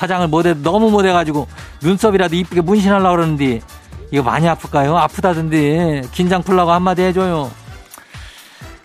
[0.00, 1.46] 화장을 못해 너무 못해가지고
[1.82, 3.60] 눈썹이라도 이쁘게 문신하려고 그러는데
[4.10, 4.96] 이거 많이 아플까요?
[4.96, 7.50] 아프다던데 긴장 풀라고 한마디 해줘요.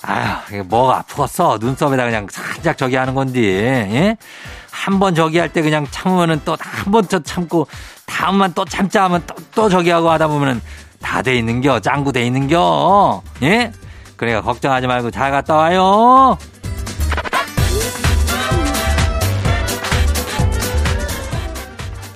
[0.02, 1.58] 아휴, 뭐가 아프겠어.
[1.60, 4.18] 눈썹에다 그냥 살짝 저기 하는 건데, 예?
[4.72, 7.66] 한 번 저기 할 때 그냥 참으면은 또 한 번 더 참고
[8.06, 10.62] 다음만 또 참자 하면 또, 또 저기 하고 하다 보면은
[11.02, 11.80] 다 돼 있는겨.
[11.80, 13.24] 짱구 돼 있는겨.
[13.44, 13.72] 예?
[14.18, 14.42] 그래요.
[14.44, 16.38] 걱정하지 말고 잘 갔다 와요.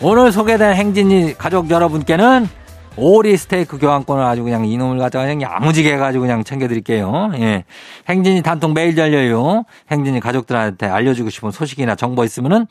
[0.01, 2.47] 오늘 소개된 행진이 가족 여러분께는
[2.95, 7.31] 오리 스테이크 교환권을 아주 그냥 이놈을 갖다가 그냥 야무지게 해가지고 그냥 챙겨드릴게요.
[7.35, 7.65] 예.
[8.07, 9.63] 행진이 단통 매일 열려요.
[9.91, 12.67] 행진이 가족들한테 알려주고 싶은 소식이나 정보 있으면은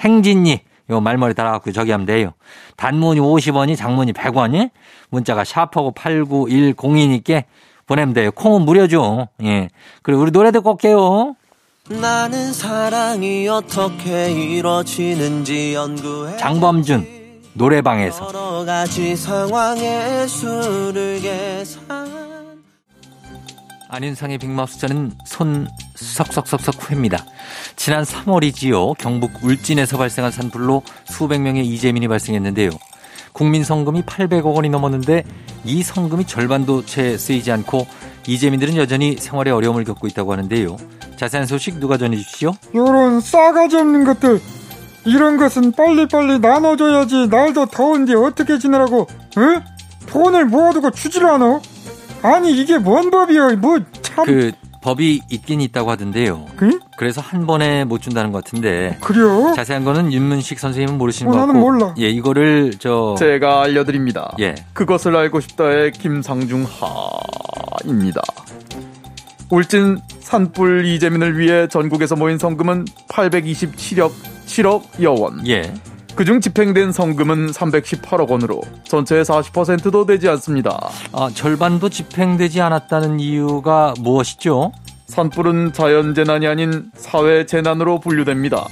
[0.00, 2.32] 행진이 요 말머리 달아갖고 저기 하면 돼요.
[2.76, 4.70] 단문이 50원이 장문이 100원이
[5.10, 7.44] 문자가 샤퍼고 89102니께
[7.86, 8.32] 보내면 돼요.
[8.32, 9.28] 콩은 무료죠.
[9.44, 9.68] 예.
[10.02, 11.36] 그리고 우리 노래 듣고 올게요.
[11.90, 22.62] 나는 사랑이 어떻게 이루어지는지 연구해 장범준 노래방에서 여러 가지 상황의 수를 계산
[23.88, 25.66] 안윤상의 빅마우스 저는 손
[25.96, 27.26] 석석석석 후입니다.
[27.76, 28.96] 지난 3월이지요.
[28.96, 32.70] 경북 울진에서 발생한 산불로 수백 명의 이재민이 발생했는데요.
[33.32, 35.24] 국민 성금이 800억 원이 넘었는데
[35.64, 37.86] 이 성금이 절반도 채 쓰이지 않고
[38.26, 40.76] 이재민들은 여전히 생활에 어려움을 겪고 있다고 하는데요.
[41.16, 42.54] 자세한 소식 누가 전해주시죠?
[42.74, 44.40] 요런 싸가지 없는 것들
[45.04, 49.62] 이런 것은 빨리빨리 나눠줘야지 날도 더운데 어떻게 지내라고 어?
[50.06, 51.60] 돈을 모아두고 주지를 않아?
[52.22, 56.46] 아니 이게 뭔 법이야 뭐참 그 법이 있긴 있다고 하던데요.
[56.56, 56.80] 그?
[56.96, 59.52] 그래서 한 번에 못 준다는 것 같은데 그래요?
[59.54, 61.94] 자세한 거는 윤문식 선생님은 모르시는 어, 것 같고 나는 몰라.
[61.98, 64.34] 예 이거를 저 제가 알려드립니다.
[64.40, 64.54] 예.
[64.72, 67.10] 그것을 알고 싶다의 김상중 하
[67.84, 68.22] 입니다.
[69.50, 74.10] 울진 산불 이재민을 위해 전국에서 모인 성금은 827억
[74.46, 75.46] 7억 여 원.
[75.46, 75.74] 예.
[76.14, 80.90] 그중 집행된 성금은 318억 원으로 전체의 40%도 되지 않습니다.
[81.12, 84.72] 아, 절반도 집행되지 않았다는 이유가 무엇이죠?
[85.06, 88.66] 산불은 자연재난이 아닌 사회재난으로 분류됩니다.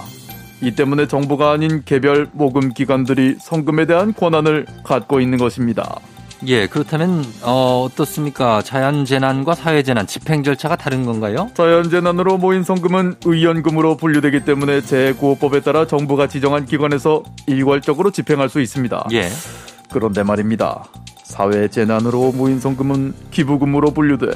[0.63, 5.99] 이 때문에 정부가 아닌 개별 모금 기관들이 성금에 대한 권한을 갖고 있는 것입니다.
[6.47, 8.63] 예, 그렇다면 어, 어떻습니까?
[8.63, 11.51] 자연재난과 사회재난 집행 절차가 다른 건가요?
[11.55, 19.09] 자연재난으로 모인 성금은 의연금으로 분류되기 때문에 재구호법에 따라 정부가 지정한 기관에서 일괄적으로 집행할 수 있습니다.
[19.13, 19.29] 예.
[19.91, 20.85] 그런데 말입니다.
[21.25, 24.27] 사회재난으로 모인 성금은 기부금으로 분류돼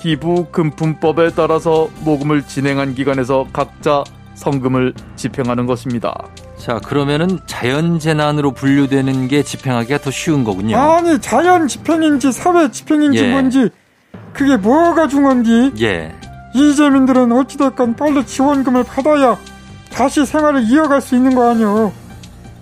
[0.00, 4.02] 기부금품법에 따라서 모금을 진행한 기관에서 각자
[4.34, 6.12] 성금을 집행하는 것입니다.
[6.62, 10.78] 자, 그러면은 자연 재난으로 분류되는 게 집행하기가 더 쉬운 거군요.
[10.78, 13.32] 아니 자연 집행인지 사회 집행인지 예.
[13.32, 13.68] 뭔지
[14.32, 16.14] 그게 뭐가 중요한디 예.
[16.54, 19.36] 이재민들은 어찌됐건 빨리 지원금을 받아야
[19.92, 21.92] 다시 생활을 이어갈 수 있는 거 아니오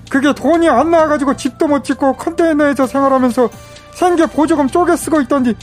[0.09, 3.51] 그게 돈이 안 나와가지고 집도 못 짓고 컨테이너에서 생활하면서
[3.93, 5.55] 생계 보조금 쪼개 쓰고 있던디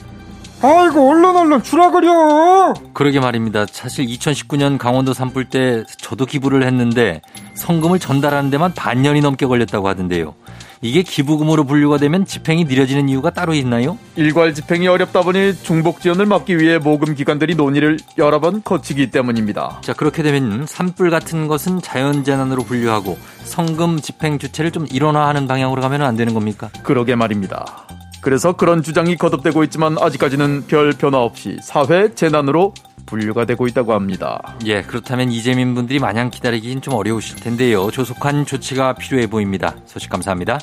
[0.61, 3.65] 아이고 얼른 얼른 주라 그려 그러게 말입니다.
[3.71, 7.21] 사실 2019년 강원도 산불 때 저도 기부를 했는데
[7.53, 10.33] 성금을 전달하는 데만 반년이 넘게 걸렸다고 하던데요.
[10.81, 13.97] 이게 기부금으로 분류가 되면 집행이 느려지는 이유가 따로 있나요?
[14.15, 19.79] 일괄 집행이 어렵다 보니 중복 지원을 막기 위해 모금 기관들이 논의를 여러 번 거치기 때문입니다.
[19.81, 25.81] 자, 그렇게 되면 산불 같은 것은 자연 재난으로 분류하고 성금 집행 주체를 좀 일원화하는 방향으로
[25.81, 26.69] 가면 안 되는 겁니까?
[26.83, 27.87] 그러게 말입니다.
[28.27, 32.73] 그래서 그런 주장이 거듭되고 있지만 아직까지는 별 변화 없이 사회 재난으로
[33.05, 34.41] 분류가 되고 있다고 합니다.
[34.65, 37.89] 예, 그렇다면 이재민 분들이 마냥 기다리긴 좀 어려우실 텐데요.
[37.89, 39.77] 조속한 조치가 필요해 보입니다.
[39.85, 40.59] 소식 감사합니다.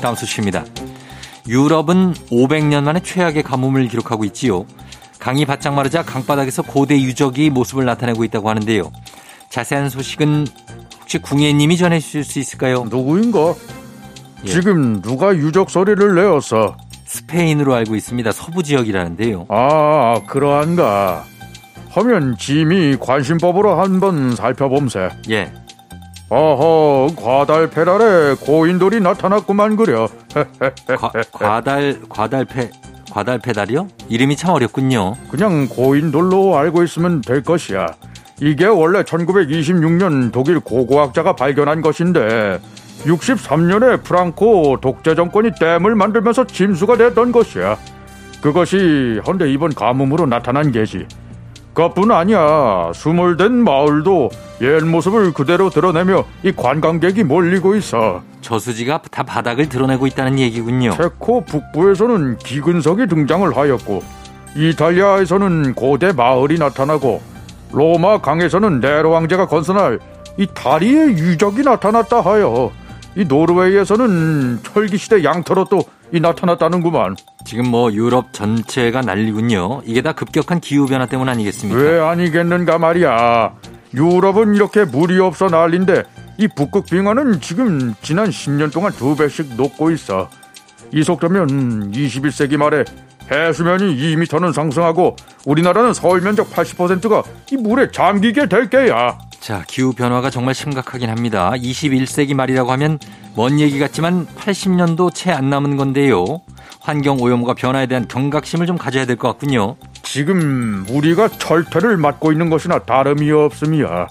[0.00, 0.66] 다음 소식입니다.
[1.48, 4.66] 유럽은 500년 만에 최악의 가뭄을 기록하고 있지요.
[5.18, 8.92] 강이 바짝 마르자 강바닥에서 고대 유적이 모습을 나타내고 있다고 하는데요.
[9.50, 10.46] 자세한 소식은
[11.08, 12.84] 혹시 궁예님이 전해주실 수 있을까요?
[12.90, 13.54] 누구인가?
[14.44, 14.50] 예.
[14.50, 16.76] 지금 누가 유적 소리를 내었어?
[17.06, 18.30] 스페인으로 알고 있습니다.
[18.32, 19.46] 서부 지역이라는데요.
[19.48, 21.24] 아, 그러한가?
[21.92, 25.08] 하면 짐이 관심법으로 한번 살펴봄세.
[25.30, 25.50] 예.
[26.28, 30.10] 어허, 과달 페달에 고인돌이 나타났구만 그려.
[30.98, 32.70] 과, 과달 과달페
[33.10, 33.88] 과달 페달이요?
[34.10, 35.16] 이름이 참 어렵군요.
[35.30, 37.86] 그냥 고인돌로 알고 있으면 될 것이야.
[38.40, 42.60] 이게 원래 1926년 독일 고고학자가 발견한 것인데
[43.04, 47.76] 63년에 프랑코 독재 정권이 댐을 만들면서 짐수가 됐던 것이야.
[48.40, 51.06] 그것이 헌데 이번 가뭄으로 나타난 게지.
[51.74, 52.90] 그뿐 아니야.
[52.92, 54.30] 수몰된 마을도
[54.62, 58.22] 옛 모습을 그대로 드러내며 이 관광객이 몰리고 있어.
[58.40, 60.92] 저수지가 다 바닥을 드러내고 있다는 얘기군요.
[60.96, 64.02] 체코 북부에서는 기근석이 등장을 하였고
[64.56, 67.22] 이탈리아에서는 고대 마을이 나타나고
[67.72, 69.98] 로마 강에서는 네로 왕제가 건설할
[70.36, 72.70] 이 다리의 유적이 나타났다 하여
[73.16, 77.16] 이 노르웨이에서는 철기시대 양터로 또 이 나타났다는구만.
[77.44, 79.82] 지금 뭐 유럽 전체가 난리군요.
[79.84, 81.78] 이게 다 급격한 기후변화 때문 아니겠습니까?
[81.78, 83.54] 왜 아니겠는가 말이야.
[83.94, 86.04] 유럽은 이렇게 물이 없어 난린데
[86.38, 90.28] 이 북극 빙하는 지금 지난 10년 동안 두 배씩 녹고 있어.
[90.92, 92.84] 이 속도면 21세기 말에
[93.30, 99.18] 해수면이 2m는 상승하고 우리나라는 서울 면적 80%가 이 물에 잠기게 될 게야.
[99.40, 101.52] 자, 기후 변화가 정말 심각하긴 합니다.
[101.54, 102.98] 21세기 말이라고 하면
[103.36, 106.24] 먼 얘기 같지만 80년도 채 안 남은 건데요.
[106.80, 109.76] 환경 오염과 변화에 대한 경각심을 좀 가져야 될 것 같군요.
[110.02, 114.08] 지금 우리가 철퇴를 맞고 있는 것이나 다름이 없음이야.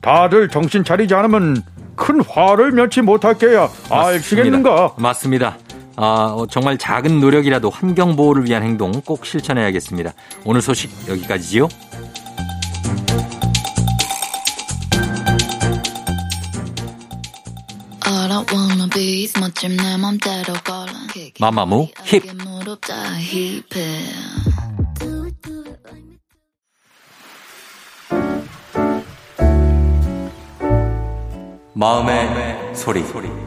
[0.00, 1.62] 다들 정신 차리지 않으면
[1.94, 3.68] 큰 화를 면치 못할 게야.
[3.88, 4.94] 아시겠는가?
[4.96, 5.56] 맞습니다.
[5.96, 10.12] 아, 어, 정말 작은 노력이라도 환경 보호를 위한 행동 꼭 실천해야겠습니다.
[10.44, 11.68] 오늘 소식 여기까지지요.
[21.40, 24.02] 마마무 힙 힙해
[31.74, 33.41] 마음의 소리.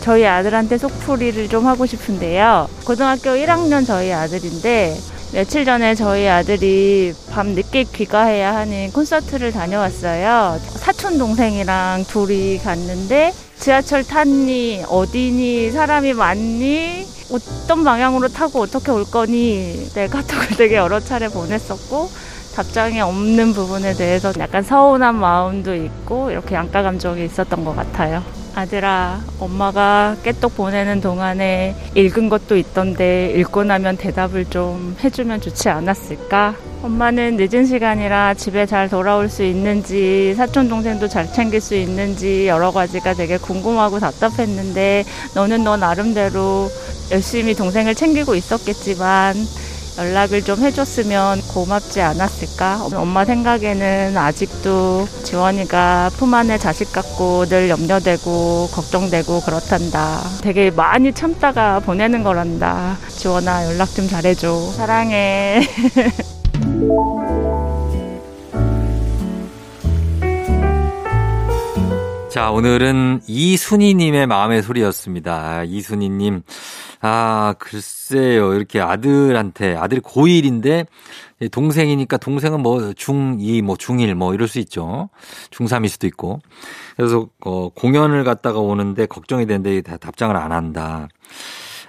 [0.00, 2.68] 저희 아들한테 속풀이를 좀 하고 싶은데요.
[2.84, 4.96] 고등학교 1학년 저희 아들인데
[5.32, 10.58] 며칠 전에 저희 아들이 밤 늦게 귀가해야 하는 콘서트를 다녀왔어요.
[10.64, 19.90] 사촌 동생이랑 둘이 갔는데 지하철 탔니 어디니 사람이 많니 어떤 방향으로 타고 어떻게 올 거니
[19.94, 22.10] 내 카톡을 되게 여러 차례 보냈었고
[22.56, 28.39] 답장이 없는 부분에 대해서 약간 서운한 마음도 있고 이렇게 양가 감정이 있었던 것 같아요.
[28.54, 36.54] 아들아, 엄마가 깨똑 보내는 동안에 읽은 것도 있던데 읽고 나면 대답을 좀 해주면 좋지 않았을까?
[36.82, 42.70] 엄마는 늦은 시간이라 집에 잘 돌아올 수 있는지 사촌 동생도 잘 챙길 수 있는지 여러
[42.70, 46.70] 가지가 되게 궁금하고 답답했는데 너는 너 나름대로
[47.10, 49.36] 열심히 동생을 챙기고 있었겠지만
[50.00, 52.88] 연락을 좀 해줬으면 고맙지 않았을까?
[52.94, 60.20] 엄마 생각에는 아직도 지원이가 품 안에 자식 같고 늘 염려되고 걱정되고 그렇단다.
[60.42, 62.96] 되게 많이 참다가 보내는 거란다.
[63.08, 64.72] 지원아 연락 좀 잘해줘.
[64.76, 65.60] 사랑해.
[72.30, 75.64] 자, 오늘은 이순희님의 마음의 소리였습니다.
[75.64, 76.42] 이순희님.
[77.00, 78.54] 아, 글쎄요.
[78.54, 80.86] 이렇게 아들한테, 아들이 고1인데,
[81.50, 85.08] 동생이니까 동생은 뭐 중2, 뭐 중1, 뭐 이럴 수 있죠.
[85.50, 86.38] 중3일 수도 있고.
[86.96, 91.08] 그래서, 어, 공연을 갔다가 오는데 걱정이 되는데 다 답장을 안 한다.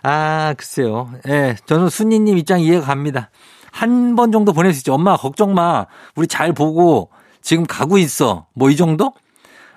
[0.02, 1.12] 아, 글쎄요.
[1.28, 3.30] 예, 저는 순이님 입장 이해가 갑니다.
[3.72, 4.96] 한 번 정도 보낼 수 있죠.
[4.96, 5.86] 엄마, 걱정 마.
[6.16, 7.10] 우리 잘 보고
[7.44, 8.48] 지금 가고 있어.
[8.56, 9.14] 뭐 이 정도?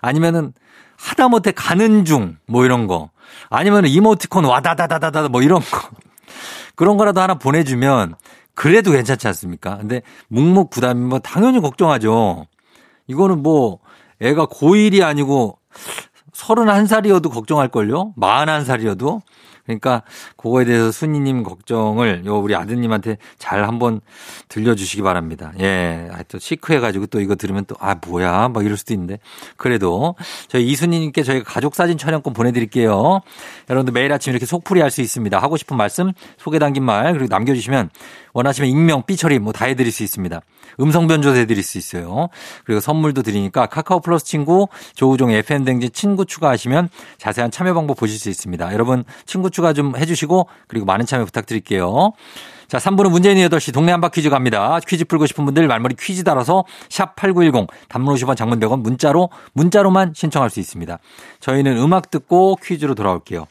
[0.05, 0.53] 아니면은
[0.97, 3.11] 하다못해 가는 중 뭐 이런 거
[3.51, 5.79] 아니면 이모티콘 와다다다다다 뭐 이런 거
[6.77, 8.15] 그런 거라도 하나 보내주면
[8.55, 9.79] 그래도 괜찮지 않습니까?
[9.79, 12.47] 근데 묵묵부담이면 뭐 당연히 걱정하죠.
[13.09, 13.81] 이거는 뭐
[14.21, 15.59] 애가 고1이 아니고
[16.33, 18.15] 31살이어도 걱정할걸요?
[18.17, 19.21] 41살이어도?
[19.67, 20.03] 그러니까
[20.37, 24.01] 그거에 대해서 순이님 걱정을 요 우리 아드님한테 잘 한번
[24.49, 25.53] 들려주시기 바랍니다.
[25.61, 29.19] 예, 하여튼 시크해가지고 또 이거 들으면 또 아 뭐야 막 이럴 수도 있는데
[29.57, 30.15] 그래도
[30.49, 33.21] 저희 이순이님께 저희가 가족 사진 촬영권 보내드릴게요.
[33.69, 35.39] 여러분들 매일 아침 이렇게 속풀이 할 수 있습니다.
[35.39, 37.91] 하고 싶은 말씀 소개 담긴 말 그리고 남겨주시면
[38.33, 40.41] 원하시면 익명 삐처리 뭐 다 해드릴 수 있습니다.
[40.81, 42.29] 음성 변조도 해드릴 수 있어요.
[42.65, 48.19] 그리고 선물도 드리니까 카카오 플러스 친구 조우종 FM 댕진 친구 추가하시면 자세한 참여 방법 보실
[48.19, 48.73] 수 있습니다.
[48.73, 52.13] 여러분 친구 추가 좀 해주시고 그리고 많은 참여 부탁드릴게요.
[52.69, 54.81] 자, 3부는 문재인의 8시 동네 한바 퀴즈 갑니다.
[54.87, 60.13] 퀴즈 풀고 싶은 분들 말머리 퀴즈 달아서 샵 8910 단문 50원 장문 100원 문자로 문자로만
[60.15, 60.99] 신청할 수 있습니다.
[61.41, 63.47] 저희는 음악 듣고 퀴즈로 돌아올게요.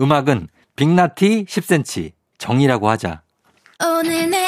[0.00, 3.22] 음악은 빅나티 10cm 정이라고 하자.
[3.80, 4.47] 오늘 내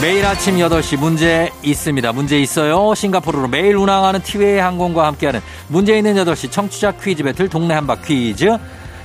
[0.00, 2.12] 매일 아침 8시 문제 있습니다.
[2.12, 2.94] 문제 있어요.
[2.94, 8.56] 싱가포르로 매일 운항하는 티웨이 항공과 함께하는 문제 있는 8시 청취자 퀴즈 배틀 동네 한바 퀴즈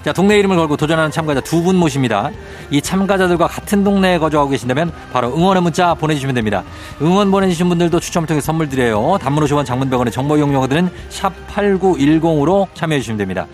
[0.06, 2.30] 자, 동네 이름을 걸고 도전하는 참가자 두 분 모십니다.
[2.70, 6.64] 이 참가자들과 같은 동네에 거주하고 계신다면 바로 응원의 문자 보내주시면 됩니다.
[7.02, 9.18] 응원 보내주신 분들도 추첨을 통해 선물 드려요.
[9.22, 13.48] 단문 50원 장문병원의 정보 이용료들은 샵 8910으로 참여해주시면 됩니다.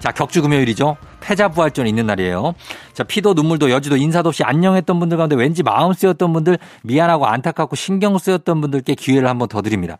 [0.00, 0.96] 자, 격주 금요일이죠.
[1.20, 2.54] 패자부활전 있는 날이에요.
[2.94, 7.76] 자, 피도 눈물도 여지도 인사도 없이 안녕했던 분들 가운데 왠지 마음 쓰였던 분들, 미안하고 안타깝고
[7.76, 9.98] 신경 쓰였던 분들께 기회를 한번 더 드립니다.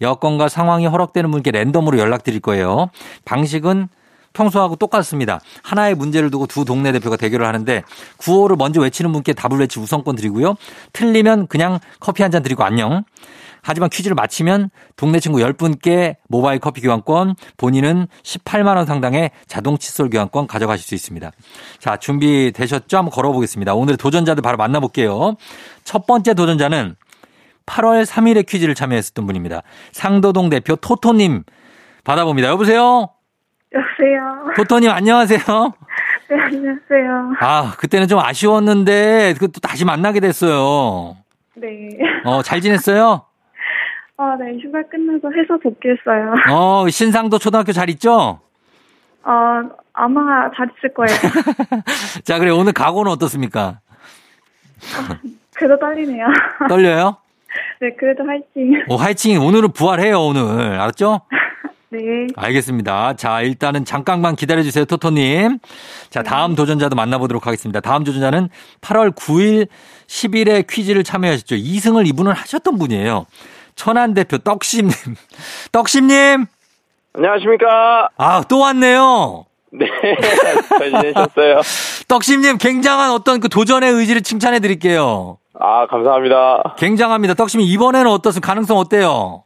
[0.00, 2.90] 여건과 상황이 허락되는 분께 랜덤으로 연락드릴 거예요.
[3.24, 3.88] 방식은
[4.32, 5.40] 평소하고 똑같습니다.
[5.62, 7.82] 하나의 문제를 두고 두 동네 대표가 대결을 하는데
[8.18, 10.56] 구호를 먼저 외치는 분께 답을 외치 우선권 드리고요.
[10.92, 13.04] 틀리면 그냥 커피 한 잔 드리고 안녕.
[13.68, 20.08] 하지만 퀴즈를 마치면 동네 친구 10분께 모바일 커피 교환권, 본인은 18만 원 상당의 자동 칫솔
[20.08, 21.32] 교환권 가져가실 수 있습니다.
[21.80, 22.96] 자, 준비되셨죠?
[22.96, 23.74] 한번 걸어보겠습니다.
[23.74, 25.34] 오늘의 도전자들 바로 만나볼게요.
[25.82, 26.94] 첫 번째 도전자는
[27.66, 29.62] 8월 3일에 퀴즈를 참여했었던 분입니다.
[29.90, 31.42] 상도동 대표 토토님
[32.04, 32.46] 받아봅니다.
[32.48, 33.08] 여보세요?
[33.74, 34.54] 여보세요.
[34.56, 35.40] 토토님 안녕하세요.
[36.28, 37.32] 네, 안녕하세요.
[37.40, 41.16] 아, 그때는 좀 아쉬웠는데 그 또 다시 만나게 됐어요.
[41.56, 41.66] 네.
[42.24, 43.22] 어, 잘 지냈어요?
[44.18, 46.34] 아, 네, 휴가 끝나서 회사 복귀했어요.
[46.50, 48.40] 어, 신상도 초등학교 잘 있죠?
[49.22, 49.30] 어,
[49.92, 51.16] 아마 잘 있을 거예요.
[52.24, 53.80] 자, 그래 오늘 각오는 어떻습니까?
[55.54, 56.26] 그래도 떨리네요.
[56.68, 57.16] 떨려요?
[57.80, 58.84] 네, 그래도 화이팅.
[58.88, 59.40] 오, 화이팅.
[59.40, 60.78] 오늘은 부활해요, 오늘.
[60.80, 61.22] 알았죠?
[61.90, 62.00] 네.
[62.36, 63.14] 알겠습니다.
[63.16, 65.58] 자, 일단은 잠깐만 기다려주세요, 토토님.
[66.10, 67.80] 자, 다음 도전자도 만나보도록 하겠습니다.
[67.80, 68.48] 다음 도전자는
[68.80, 69.68] 8월 9일,
[70.06, 71.56] 10일에 퀴즈를 참여하셨죠.
[71.56, 73.26] 2승을 이분은 하셨던 분이에요.
[73.76, 74.90] 천안 대표 떡심님.
[75.70, 76.46] 떡심님!
[77.14, 78.08] 안녕하십니까.
[78.16, 79.44] 아, 또 왔네요.
[79.70, 79.86] 네.
[80.78, 81.60] 잘 지내셨어요?
[82.08, 85.38] 떡심님, 굉장한 어떤 그 도전의 의지를 칭찬해 드릴게요.
[85.58, 86.74] 아, 감사합니다.
[86.78, 87.34] 굉장합니다.
[87.34, 88.46] 떡심이 이번에는 어떻습니까?
[88.46, 89.44] 가능성 어때요?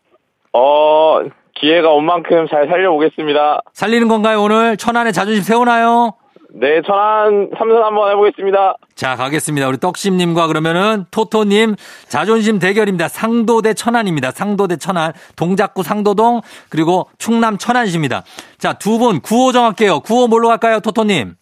[0.53, 1.21] 어,
[1.55, 3.61] 기회가 온 만큼 잘 살려보겠습니다.
[3.73, 4.77] 살리는 건가요, 오늘?
[4.77, 6.14] 천안의 자존심 세우나요?
[6.53, 8.75] 네, 천안 삼선 한번 해보겠습니다.
[8.97, 9.69] 자, 가겠습니다.
[9.69, 11.77] 우리 떡심님과 그러면은 토토님
[12.09, 13.09] 자존심 대결입니다.
[13.09, 14.33] 상도 대 천안입니다.
[14.33, 15.13] 상도 대 천안.
[15.37, 18.25] 동작구 상도동 그리고 충남 천안시입니다.
[18.59, 20.01] 자, 두 분 구호 정할게요.
[20.01, 21.35] 구호 뭘로 갈까요, 토토님?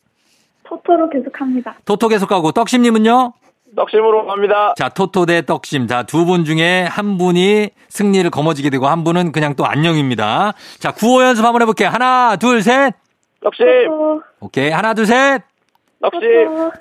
[0.64, 1.76] 토토로 계속합니다.
[1.86, 3.32] 토토 계속 가고 떡심님은요?
[3.76, 4.74] 떡심으로 갑니다.
[4.76, 5.86] 자, 토토 대 떡심.
[5.86, 10.52] 자, 두 분 중에 한 분이 승리를 거머쥐게 되고 한 분은 그냥 또 안녕입니다.
[10.78, 11.88] 자, 구호 연습 한번 해볼게요.
[11.88, 12.92] 하나, 둘, 셋.
[13.42, 14.70] 토토, 오케이.
[14.70, 15.42] 하나, 둘, 셋.
[16.02, 16.18] 토토.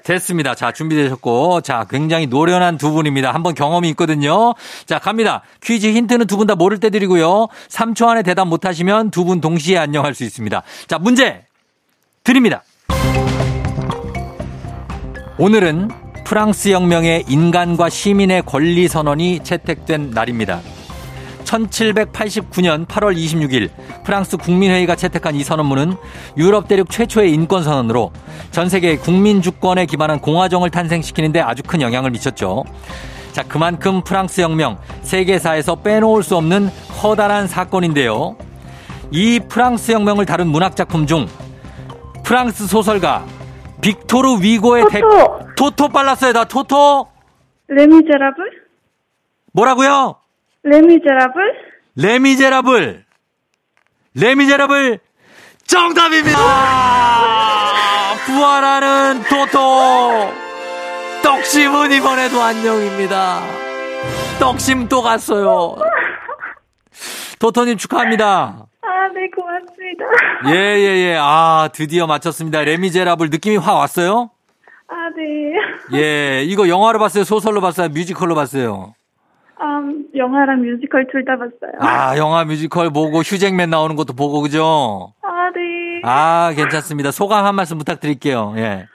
[0.03, 0.53] 됐습니다.
[0.55, 1.61] 자, 준비되셨고.
[1.61, 3.31] 자, 굉장히 노련한 두 분입니다.
[3.33, 4.53] 한번 경험이 있거든요.
[4.85, 5.43] 자, 갑니다.
[5.61, 7.47] 퀴즈 힌트는 두 분 다 모를 때 드리고요.
[7.69, 10.61] 3초 안에 대답 못 하시면 두 분 동시에 안녕할 수 있습니다.
[10.87, 11.45] 자, 문제
[12.23, 12.63] 드립니다.
[15.39, 15.89] 오늘은
[16.25, 20.61] 프랑스 혁명의 인간과 시민의 권리 선언이 채택된 날입니다.
[21.47, 23.69] 1789년 8월 26일
[24.03, 25.95] 프랑스 국민회의가 채택한 이 선언문은
[26.37, 28.11] 유럽 대륙 최초의 인권 선언으로
[28.51, 32.65] 전 세계 국민 주권에 기반한 공화정을 탄생시키는데 아주 큰 영향을 미쳤죠.
[33.31, 36.69] 자, 그만큼 프랑스 혁명 세계사에서 빼놓을 수 없는
[37.01, 38.35] 커다란 사건인데요.
[39.11, 41.27] 이 프랑스 혁명을 다룬 문학 작품 중
[42.23, 43.25] 프랑스 소설가
[43.79, 45.39] 빅토르 위고의 대 토토.
[45.55, 46.33] 토토 빨랐어요.
[46.33, 47.07] 나 토토
[47.67, 48.67] 레미제라블?
[49.53, 50.15] 뭐라고요?
[50.69, 51.41] 레미제라블?
[51.95, 53.05] 레미제라블.
[54.15, 54.99] 레미제라블
[55.65, 56.37] 정답입니다.
[58.25, 60.29] 부활하는 토토.
[61.23, 63.41] 떡심은 이번에도 안녕입니다.
[64.39, 65.75] 떡심 또 갔어요.
[67.39, 68.65] 토토님 축하합니다.
[68.81, 70.05] 아, 네, 고맙습니다.
[70.49, 71.17] 예, 예, 예.
[71.19, 72.61] 아, 드디어 맞췄습니다.
[72.61, 74.31] 레미제라블 느낌이 확 왔어요?
[74.89, 75.97] 아, 네.
[75.99, 77.23] 예, 이거 영화로 봤어요?
[77.23, 77.89] 소설로 봤어요?
[77.89, 78.93] 뮤지컬로 봤어요?
[79.61, 81.71] 음, 영화랑 뮤지컬 둘 다 봤어요.
[81.79, 85.13] 아, 영화 뮤지컬 보고 휴잭맨 나오는 것도 보고, 그죠?
[85.21, 86.01] 아, 네.
[86.03, 87.11] 아, 괜찮습니다.
[87.11, 88.53] 소감 한 말씀 부탁드릴게요.
[88.57, 88.85] 예.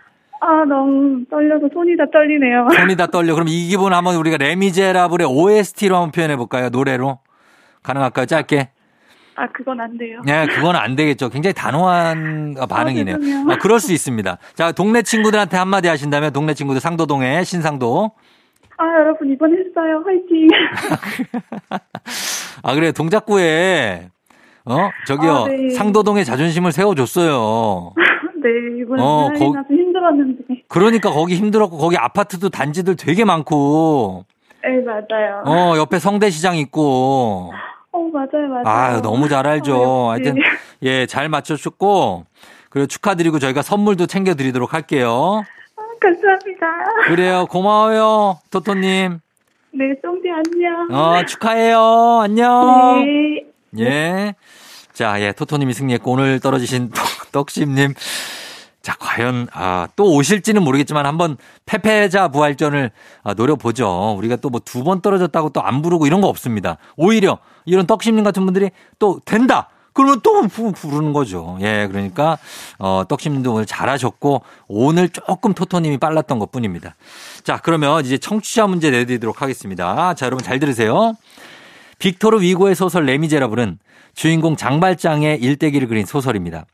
[0.41, 2.69] 아, 너무 떨려서 손이 다 떨리네요.
[2.77, 3.35] 손이 다 떨려.
[3.35, 6.69] 그럼 이 기분 한번 우리가 레미제라블의 OST로 한번 표현해 볼까요?
[6.69, 7.19] 노래로.
[7.83, 8.27] 가능할까요?
[8.27, 8.71] 짧게.
[9.35, 10.21] 아, 그건 안 돼요.
[10.25, 11.29] 네, 그건 안 되겠죠.
[11.31, 13.19] 굉장히 단호한 반응이네요.
[13.19, 13.53] 죄송해요.
[13.53, 14.39] 아, 그럴 수 있습니다.
[14.55, 18.13] 자, 동네 친구들한테 한마디 하신다면 동네 친구들 상도동에 신상도.
[18.83, 20.03] 아, 여러분, 이번 했어요.
[20.05, 20.49] 화이팅.
[22.65, 24.09] 아, 그래, 동작구에,
[24.65, 24.91] 어?
[25.07, 25.71] 저기요, 아, 네.
[25.71, 27.93] 상도동의 자존심을 세워줬어요.
[28.43, 28.51] 네,
[28.83, 30.43] 이번에 어, 어, 거- 좀 힘들었는데.
[30.69, 34.25] 그러니까 거기 힘들었고, 거기 아파트도 단지들 되게 많고,
[34.65, 35.43] 네, 맞아요.
[35.47, 37.53] 어, 옆에 성대시장 있고,
[37.93, 38.63] 어, 맞아요, 맞아요.
[38.65, 39.77] 아유, 너무 잘 알죠.
[39.77, 40.25] 어, 역시.
[40.29, 40.43] 하여튼,
[40.83, 42.25] 예, 잘 맞춰주셨고,
[42.71, 45.43] 그리고 축하드리고 저희가 선물도 챙겨드리도록 할게요.
[46.03, 46.67] 아, 감사합니다.
[47.07, 47.47] 그래요.
[47.47, 48.39] 고마워요.
[48.51, 49.21] 토토님.
[49.75, 50.89] 네, 쫑디 안녕.
[50.91, 52.21] 어, 축하해요.
[52.23, 53.05] 안녕.
[53.05, 53.45] 네.
[53.79, 54.35] 예.
[54.93, 57.95] 자, 예, 토토님이 승리했고, 오늘 떨어지신 떡- 떡심님.
[58.83, 61.37] 자, 과연, 아, 또 오실지는 모르겠지만 한번
[61.67, 62.91] 패패자 부활전을
[63.23, 64.15] 아, 노려보죠.
[64.19, 66.77] 우리가 또 뭐 두 번 떨어졌다고 또 안 부르고 이런 거 없습니다.
[66.97, 69.69] 오히려 이런 떡심님 같은 분들이 또 된다!
[69.93, 71.59] 그러면 또 부, 부르는 거죠.
[71.61, 72.39] 예, 그러니까,
[72.79, 76.95] 어, 떡심님도 오늘 잘하셨고, 오늘 조금 토토님이 빨랐던 것 뿐입니다.
[77.45, 80.15] 자, 그러면 이제 청취자 문제 내드리도록 하겠습니다.
[80.15, 81.15] 자, 여러분 잘 들으세요.
[81.99, 83.79] 빅토르 위고의 소설 레미제라블은
[84.15, 86.67] 주인공 장발장의 일대기를 그린 소설입니다.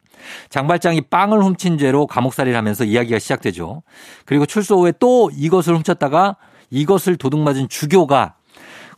[0.51, 3.83] 장발장이 빵을 훔친 죄로 감옥살이를 하면서 이야기가 시작되죠.
[4.25, 6.37] 그리고 출소 후에 또 이것을 훔쳤다가
[6.71, 8.35] 이것을 도둑맞은 주교가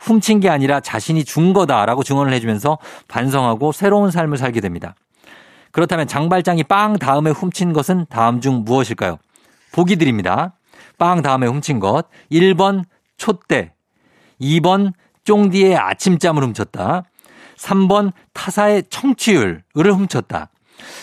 [0.00, 2.78] 훔친 게 아니라 자신이 준 거다라고 증언을 해주면서
[3.08, 4.94] 반성하고 새로운 삶을 살게 됩니다.
[5.72, 9.18] 그렇다면 장발장이 빵 다음에 훔친 것은 다음 중 무엇일까요?
[9.72, 10.54] 보기 드립니다.
[10.98, 12.06] 빵 다음에 훔친 것.
[12.32, 12.84] 1번
[13.16, 13.72] 촛대.
[14.40, 14.92] 2번
[15.24, 17.04] 쫑디의 아침잠을 훔쳤다.
[17.56, 20.48] 3번 타사의 청취율을 훔쳤다.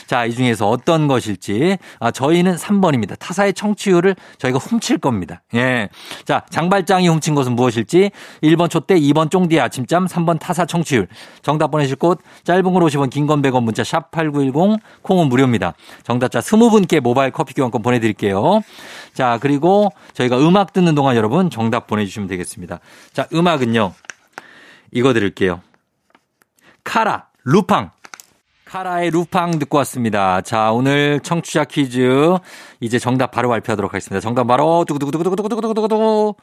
[0.06, 1.78] 자, 이 중에서 어떤 것일지.
[2.00, 3.18] 아, 저희는 3번입니다.
[3.20, 5.42] 타사의 청취율을 저희가 훔칠 겁니다.
[5.56, 5.90] 예.
[6.26, 8.12] 자, 장발장이 훔친 것은 무엇일지.
[8.44, 11.08] 1번 촛대, 2번 쫑디의 아침잠, 3번 타사 청취율.
[11.42, 15.74] 정답 보내실 곳 짧은 걸 50원, 긴 건 100원, 문자 샵 8910, 콩은 무료입니다.
[16.04, 18.62] 정답자 20분께 모바일 커피 교환권 보내드릴게요.
[19.14, 22.80] 자, 그리고 저희가 음악 듣는 동안 여러분 정답 보내주시면 되겠습니다.
[23.14, 23.94] 자, 음악은요.
[24.92, 25.62] 이거 드릴게요.
[26.84, 27.92] 카라, 루팡.
[28.68, 30.42] 카라의 루팡 듣고 왔습니다.
[30.42, 32.38] 자, 오늘 청취자 퀴즈
[32.82, 34.20] 이제 정답 바로 발표하도록 하겠습니다.
[34.20, 36.36] 정답 바로 두구두구두구두구두구두구두구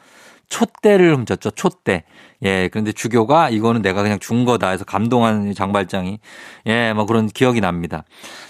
[0.49, 1.51] 촛대를 훔쳤죠.
[1.53, 2.05] 촛대.
[2.45, 6.19] 예, 그런데 주교가 이거는 내가 그냥 준 거다 해서 감동한 장발장이
[6.67, 8.05] 예, 뭐 그런 기억이 납니다.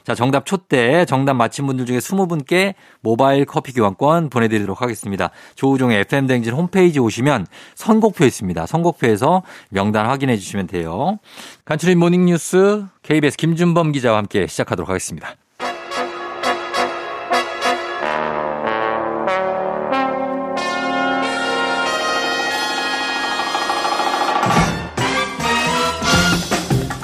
[0.05, 5.31] 자, 정답 촛대 정답 맞힌 분들 중에 20분께 모바일 커피 교환권 보내드리도록 하겠습니다.
[5.55, 8.67] 조우종의 FM 댕진 홈페이지 오시면 선곡표 있습니다.
[8.67, 11.19] 선곡표에서 명단 확인해 주시면 돼요.
[11.65, 15.37] 간추린 모닝뉴스 KBS 김준범 기자와 함께 시작하도록 하겠습니다.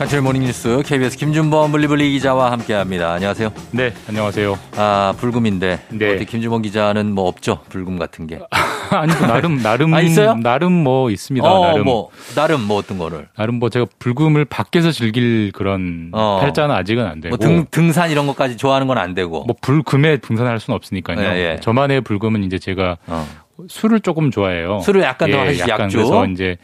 [0.01, 3.13] 간추린 모닝뉴스 KBS 김준범 블리블리 기자와 함께합니다.
[3.13, 3.53] 안녕하세요.
[3.73, 4.59] 네, 안녕하세요.
[4.79, 6.25] 아 불금인데 네.
[6.25, 8.39] 김준범 기자는 뭐 없죠 불금 같은 게.
[8.93, 10.37] 아니 뭐 나름 나름 아, 있어요?
[10.37, 11.47] 나름 뭐 있습니다.
[11.47, 13.29] 어, 나름 뭐 나름 뭐 어떤 거를.
[13.37, 16.39] 나름 뭐 제가 불금을 밖에서 즐길 그런 어.
[16.41, 19.45] 팔자는 아직은 안 되고 뭐 등, 등산 이런 것까지 좋아하는 건 안 되고.
[19.45, 21.21] 뭐 불금에 등산할 수는 없으니까요.
[21.21, 21.61] 예, 예.
[21.61, 23.27] 저만의 불금은 이제 제가 어.
[23.69, 24.81] 술을 조금 좋아해요.
[24.81, 25.99] 술을 약간 더 예, 하시- 약간 약주?
[25.99, 26.57] 그래서 이제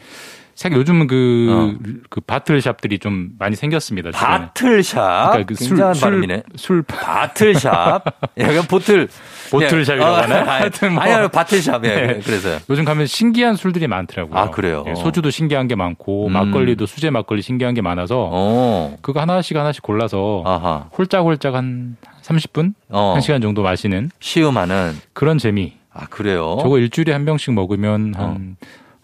[0.57, 1.77] 생 요즘은 그,
[2.09, 4.09] 그 바틀샵들이 좀 많이 생겼습니다.
[4.11, 4.33] 주변에.
[4.33, 4.39] 어.
[4.39, 5.29] 바틀샵.
[5.31, 6.43] 그러니까 그 술- 굉장한 술- 발음이네.
[6.55, 8.03] 술 바틀샵.
[8.39, 9.07] 약간 보틀.
[9.51, 10.21] 보틀샵이라고 예.
[10.21, 10.41] 하나요?
[10.49, 11.03] 아, 하여튼 뭐.
[11.03, 11.85] 아니, 아니, 바틀샵.
[11.85, 11.89] 예.
[11.89, 12.19] 네.
[12.21, 12.57] 그래서요.
[12.71, 14.35] 요즘 가면 신기한 술들이 많더라고요.
[14.35, 14.83] 아, 그래요?
[14.87, 16.33] 예, 소주도 신기한 게 많고 음.
[16.33, 18.97] 막걸리도 수제 막걸리 신기한 게 많아서 어.
[19.03, 20.89] 그거 하나씩 하나씩 골라서 아하.
[20.97, 23.13] 홀짝홀짝 한 30분, 어.
[23.13, 24.95] 한 1시간 정도 마시는 시음하는.
[25.13, 25.73] 그런 재미.
[25.93, 26.57] 아, 그래요?
[26.63, 28.57] 저거 일주일에 한 병씩 먹으면 한,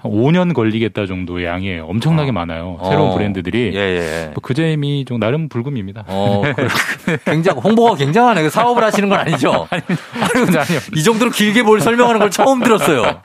[0.04, 2.78] 한 5년 걸리겠다 정도의 양이 엄청나게 많아요.
[2.84, 3.16] 새로운 어.
[3.16, 3.72] 브랜드들이.
[3.74, 4.26] 예, 예.
[4.28, 6.04] 뭐 그 재미 좀 나름 불금입니다.
[6.08, 6.42] 어.
[7.26, 8.50] 굉장히, 홍보가 굉장하네.
[8.50, 9.68] 사업을 하시는 건 아니죠?
[9.72, 10.80] 아니요, 아니요.
[10.96, 13.22] 이 정도로 길게 뭘 설명하는 걸 처음 들었어요.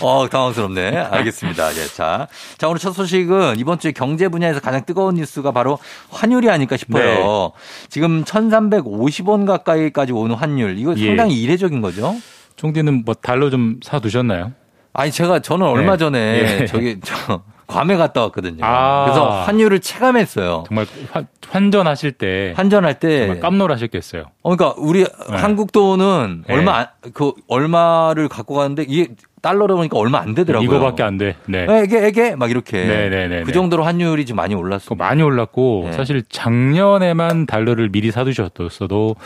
[0.00, 0.96] 어, 당황스럽네.
[0.96, 1.70] 알겠습니다.
[1.76, 2.26] 예, 자.
[2.56, 5.78] 자, 오늘 첫 소식은 이번 주에 경제 분야에서 가장 뜨거운 뉴스가 바로
[6.10, 7.04] 환율이 아닐까 싶어요.
[7.04, 7.50] 네.
[7.90, 10.78] 지금 1350원 가까이까지 오는 환율.
[10.78, 11.06] 이거 예.
[11.08, 12.14] 상당히 이례적인 거죠?
[12.56, 14.52] 총디는 뭐 달러 좀 사두셨나요?
[14.94, 15.98] 아니, 제가, 저는 얼마 네.
[15.98, 16.18] 전에
[16.62, 16.66] 예.
[16.66, 18.64] 저기, 저, 괌에 갔다 왔거든요.
[18.64, 19.04] 아.
[19.04, 20.64] 그래서 환율을 체감했어요.
[20.66, 23.20] 정말 환- 환전하실 때 환전할 때.
[23.20, 24.24] 정말 깜놀하셨겠어요.
[24.42, 26.54] 어, 그러니까 우리 한국 돈은 네.
[26.54, 29.08] 얼마 안- 그 얼마를 갖고 가는데 이게
[29.40, 30.66] 달러로 보니까 얼마 안 되더라고요.
[30.66, 31.36] 이거밖에 안 돼.
[31.46, 31.66] 네.
[31.68, 32.82] 에게 에게 막 이렇게.
[32.84, 33.42] 네네네.
[33.42, 34.94] 그 정도로 환율이 좀 많이 올랐어.
[34.94, 35.92] 많이 올랐고 네.
[35.92, 39.16] 사실 작년에만 달러를 미리 사두셨어도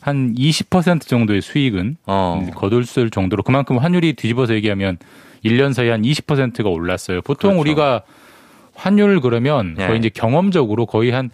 [0.00, 2.46] 한 20% 정도의 수익은 어.
[2.54, 4.98] 거둘 수 있을 정도로 그만큼 환율이 뒤집어서 얘기하면
[5.44, 7.22] 1년 사이에 한 20%가 올랐어요.
[7.22, 7.60] 보통 그렇죠.
[7.60, 8.02] 우리가
[8.74, 9.86] 환율 그러면 네.
[9.86, 11.30] 거의 이제 경험적으로 거의 한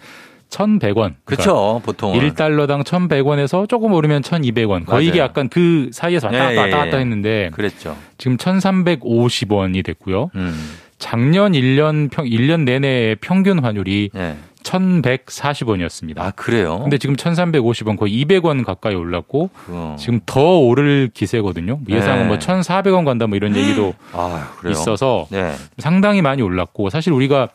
[0.50, 1.14] 1,100원.
[1.24, 1.82] 그렇죠.
[1.84, 2.18] 보통은.
[2.18, 4.86] 1달러당 1,100원에서 조금 오르면 1,200원.
[4.86, 5.28] 거의 이게 맞아요.
[5.28, 7.00] 약간 그 사이에서 왔다 예, 갔다 예, 왔다 갔다 예.
[7.00, 7.96] 했는데 그랬죠.
[8.16, 10.30] 지금 1,350원이 됐고요.
[10.34, 10.70] 음.
[10.98, 14.36] 작년 1년 평 1년 내내 평균 환율이 네.
[14.69, 16.19] 1,140원이었습니다.
[16.19, 16.81] 아, 그래요?
[16.81, 19.97] 근데 지금 1,350원 거의 200원 가까이 올랐고 어.
[19.99, 21.81] 지금 더 오를 기세거든요.
[21.89, 22.29] 예상은 네.
[22.29, 24.49] 뭐 1,400원 간다 뭐 이런 얘기도 아?
[24.69, 25.53] 있어서 네.
[25.79, 27.49] 상당히 많이 올랐고 사실 우리가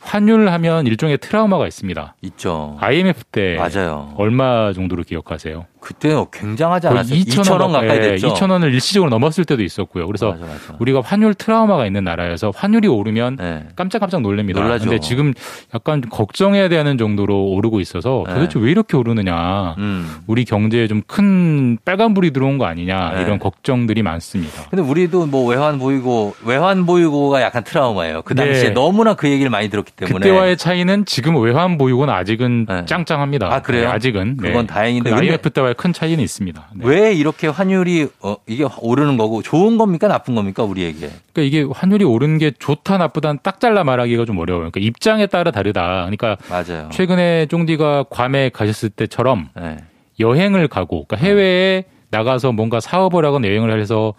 [0.00, 2.14] 환율 하면 일종의 트라우마가 있습니다.
[2.22, 2.76] 있죠.
[2.80, 4.12] IMF 때 맞아요.
[4.16, 5.66] 얼마 정도로 기억하세요?
[5.80, 7.18] 그때 굉장하지 않았어요?
[7.20, 8.34] 2천 2천 원 가까이 예, 됐죠.
[8.34, 10.06] 2천 원을 일시적으로 넘었을 때도 있었고요.
[10.06, 10.76] 그래서 맞아, 맞아.
[10.78, 13.64] 우리가 환율 트라우마가 있는 나라여서 환율이 오르면 네.
[13.76, 14.60] 깜짝깜짝 놀랍니다.
[14.60, 14.84] 놀라죠.
[14.84, 15.32] 근데 지금
[15.74, 18.34] 약간 걱정해야 되는 정도로 오르고 있어서 네.
[18.34, 19.74] 도대체 왜 이렇게 오르느냐.
[19.78, 20.16] 음.
[20.26, 23.22] 우리 경제에 좀 큰 빨간불이 들어온 거 아니냐 네.
[23.22, 24.64] 이런 걱정들이 많습니다.
[24.70, 28.22] 근데 우리도 뭐 외환 보이고 외환 보이고가 약간 트라우마예요.
[28.22, 28.70] 그 당시에 네.
[28.70, 33.52] 너무나 그 얘기를 많이 들었기 때문에 그때와의 차이는 지금 외환 보유고는 아직은 짱짱합니다.
[33.52, 33.82] 아, 그래요?
[33.84, 35.22] 네, 아직은 그건 다행인데 그근
[35.66, 36.68] 데- IMF 때와의 큰 차이는 있습니다.
[36.74, 36.86] 네.
[36.86, 41.10] 왜 이렇게 환율이 어, 이게 오르는 거고 좋은 겁니까 나쁜 겁니까 우리에게?
[41.32, 44.70] 그러니까 이게 환율이 오르는 게 좋다 나쁘다는 딱 잘라 말하기가 좀 어려워요.
[44.70, 46.08] 그러니까 입장에 따라 다르다.
[46.08, 46.88] 그러니까 맞아요.
[46.92, 49.78] 최근에 쫑디가 괌에 가셨을 때처럼 네.
[50.20, 54.14] 여행을 가고 그러니까 해외에 나가서 뭔가 사업을 하거나 여행을 해서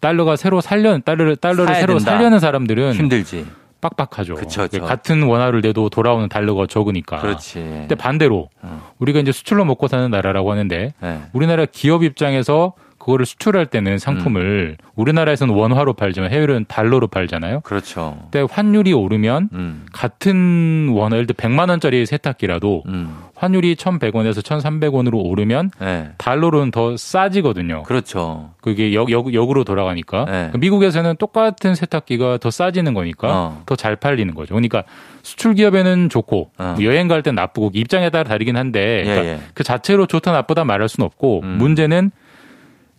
[0.00, 2.12] 달러가 새로 살려 달러를 달러를 새로 된다.
[2.12, 3.46] 살려는 사람들은 힘들지.
[3.80, 4.34] 빡빡하죠.
[4.34, 4.84] 그쵸, 그쵸.
[4.84, 7.18] 같은 원화를 내도 돌아오는 달러가 적으니까.
[7.18, 7.54] 그렇지.
[7.60, 8.48] 근데 반대로
[8.98, 11.20] 우리가 이제 수출로 먹고 사는 나라라고 하는데 네.
[11.32, 12.74] 우리나라 기업 입장에서
[13.08, 14.86] 그거를 수출할 때는 상품을 음.
[14.94, 17.60] 우리나라에서는 원화로 팔지만 해외로는 달러로 팔잖아요.
[17.60, 18.18] 그렇죠.
[18.30, 19.86] 근데 환율이 오르면 음.
[19.92, 23.16] 같은 원화, 예를 들어 100만 원짜리 세탁기라도 음.
[23.34, 26.10] 환율이 1,100원에서 1,300원으로 오르면 네.
[26.18, 27.84] 달러로는 더 싸지거든요.
[27.84, 28.50] 그렇죠.
[28.60, 30.24] 그게 역, 역, 역으로 돌아가니까.
[30.26, 30.50] 네.
[30.58, 33.62] 미국에서는 똑같은 세탁기가 더 싸지는 거니까 어.
[33.64, 34.54] 더잘 팔리는 거죠.
[34.54, 34.84] 그러니까
[35.22, 39.40] 수출 기업에는 좋고 뭐 여행 갈땐 나쁘고 입장에 따라 다르긴 한데 예, 그러니까 예.
[39.54, 41.56] 그 자체로 좋다 나쁘다 말할 수는 없고 음.
[41.58, 42.10] 문제는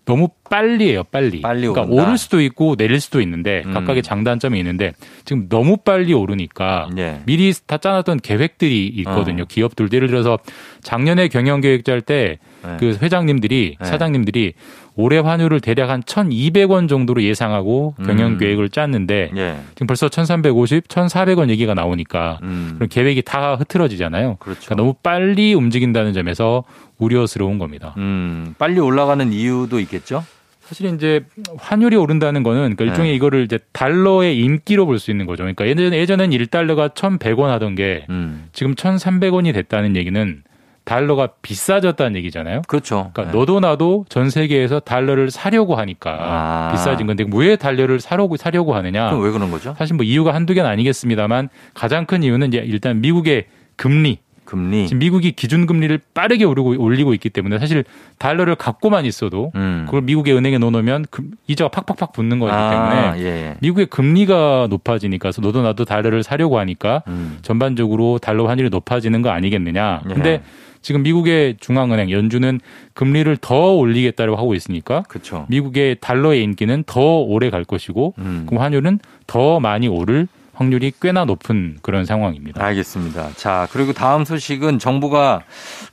[0.05, 1.41] 너무 빨리예요, 빨리.
[1.41, 2.03] 빨리 그러니까 오른다.
[2.03, 3.73] 오를 수도 있고 내릴 수도 있는데 음.
[3.73, 4.93] 각각의 장단점이 있는데
[5.25, 7.21] 지금 너무 빨리 오르니까 예.
[7.25, 9.43] 미리 다 짜놨던 계획들이 있거든요.
[9.43, 9.45] 어.
[9.47, 10.39] 기업들도 예를 들어서
[10.81, 12.77] 작년에 경영 계획 짤때 네.
[12.79, 13.85] 그 회장님들이 네.
[13.85, 14.53] 사장님들이
[14.99, 18.37] 올해 환율을 대략 한 1,200원 정도로 예상하고 경영 음.
[18.37, 19.55] 계획을 짰는데 예.
[19.73, 22.73] 지금 벌써 1,350, 1,400원 얘기가 나오니까 음.
[22.75, 24.35] 그럼 계획이 다 흐트러지잖아요.
[24.39, 24.59] 그렇죠.
[24.65, 26.65] 그러니까 너무 빨리 움직인다는 점에서
[26.97, 27.93] 우려스러운 겁니다.
[27.97, 28.55] 음.
[28.57, 30.25] 빨리 올라가는 이유도 있겠죠?
[30.59, 31.21] 사실 이제
[31.57, 33.15] 환율이 오른다는 거는 그러니까 일종의 네.
[33.15, 35.43] 이거를 이제 달러의 인기로 볼 수 있는 거죠.
[35.43, 38.49] 그러니까 예전 예전엔 1달러가 1,100원 하던 게 음.
[38.51, 40.43] 지금 1,300원이 됐다는 얘기는
[40.89, 42.63] 달러가 비싸졌다는 얘기잖아요.
[42.67, 43.11] 그렇죠.
[43.13, 43.37] 그러니까 네.
[43.37, 46.71] 너도 나도 전 세계에서 달러를 사려고 하니까 아.
[46.71, 49.09] 비싸진 건데 왜 달러를 사려고 사려고 하느냐?
[49.11, 49.75] 그럼 왜 그런 거죠?
[49.77, 54.87] 사실 뭐 이유가 한두 개는 아니겠습니다만 가장 큰 이유는 이제 일단 미국의 금리 금리.
[54.87, 57.83] 지금 미국이 기준 금리를 빠르게 오르고 올리고 있기 때문에 사실
[58.17, 59.83] 달러를 갖고만 있어도 음.
[59.85, 63.55] 그걸 미국의 은행에 넣어놓으면 금- 이자가 팍팍팍 붙는 거기 아, 때문에 예, 예.
[63.59, 67.37] 미국의 금리가 높아지니까 너도 나도 달러를 사려고 하니까 음.
[67.43, 70.01] 전반적으로 달러 환율이 높아지는 거 아니겠느냐.
[70.09, 70.13] 예.
[70.15, 70.41] 근데
[70.81, 72.59] 지금 미국의 중앙은행 연준은
[72.93, 75.45] 금리를 더 올리겠다고 하고 있으니까 그렇죠.
[75.49, 78.45] 미국의 달러의 인기는 더 오래 갈 것이고 음.
[78.47, 82.61] 그럼 환율은 더 많이 오를 확률이 꽤나 높은 그런 상황입니다.
[82.63, 83.31] 알겠습니다.
[83.37, 85.43] 자, 그리고 다음 소식은 정부가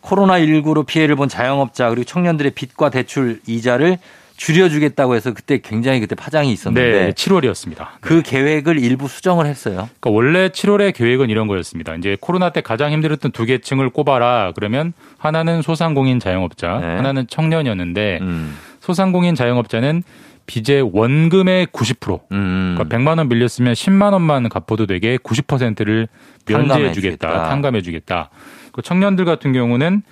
[0.03, 3.99] 코로나19로 피해를 본 자영업자 그리고 청년들의 빚과 대출 이자를
[4.37, 7.87] 줄여주겠다고 해서 그때 굉장히 그때 파장이 있었는데 네, 7월이었습니다.
[8.01, 9.89] 그 계획을 일부 수정을 했어요.
[10.01, 11.95] 그러니까 원래 7월의 계획은 이런 거였습니다.
[11.95, 14.53] 이제 코로나 때 가장 힘들었던 두 계층을 꼽아라.
[14.55, 16.87] 그러면 하나는 소상공인 자영업자, 네.
[16.97, 18.57] 하나는 청년이었는데 음.
[18.81, 20.03] 소상공인 자영업자는
[20.47, 22.77] 빚의 원금의 90%, 음.
[22.77, 26.09] 그러니까 100만 원 빌렸으면 10만 원만 갚아도 되게 90%를
[26.47, 27.49] 면제해 주겠다, 탕감해 주겠다.
[27.49, 28.31] 탕감해 주겠다.
[28.73, 30.03] 그 청년들 같은 경우는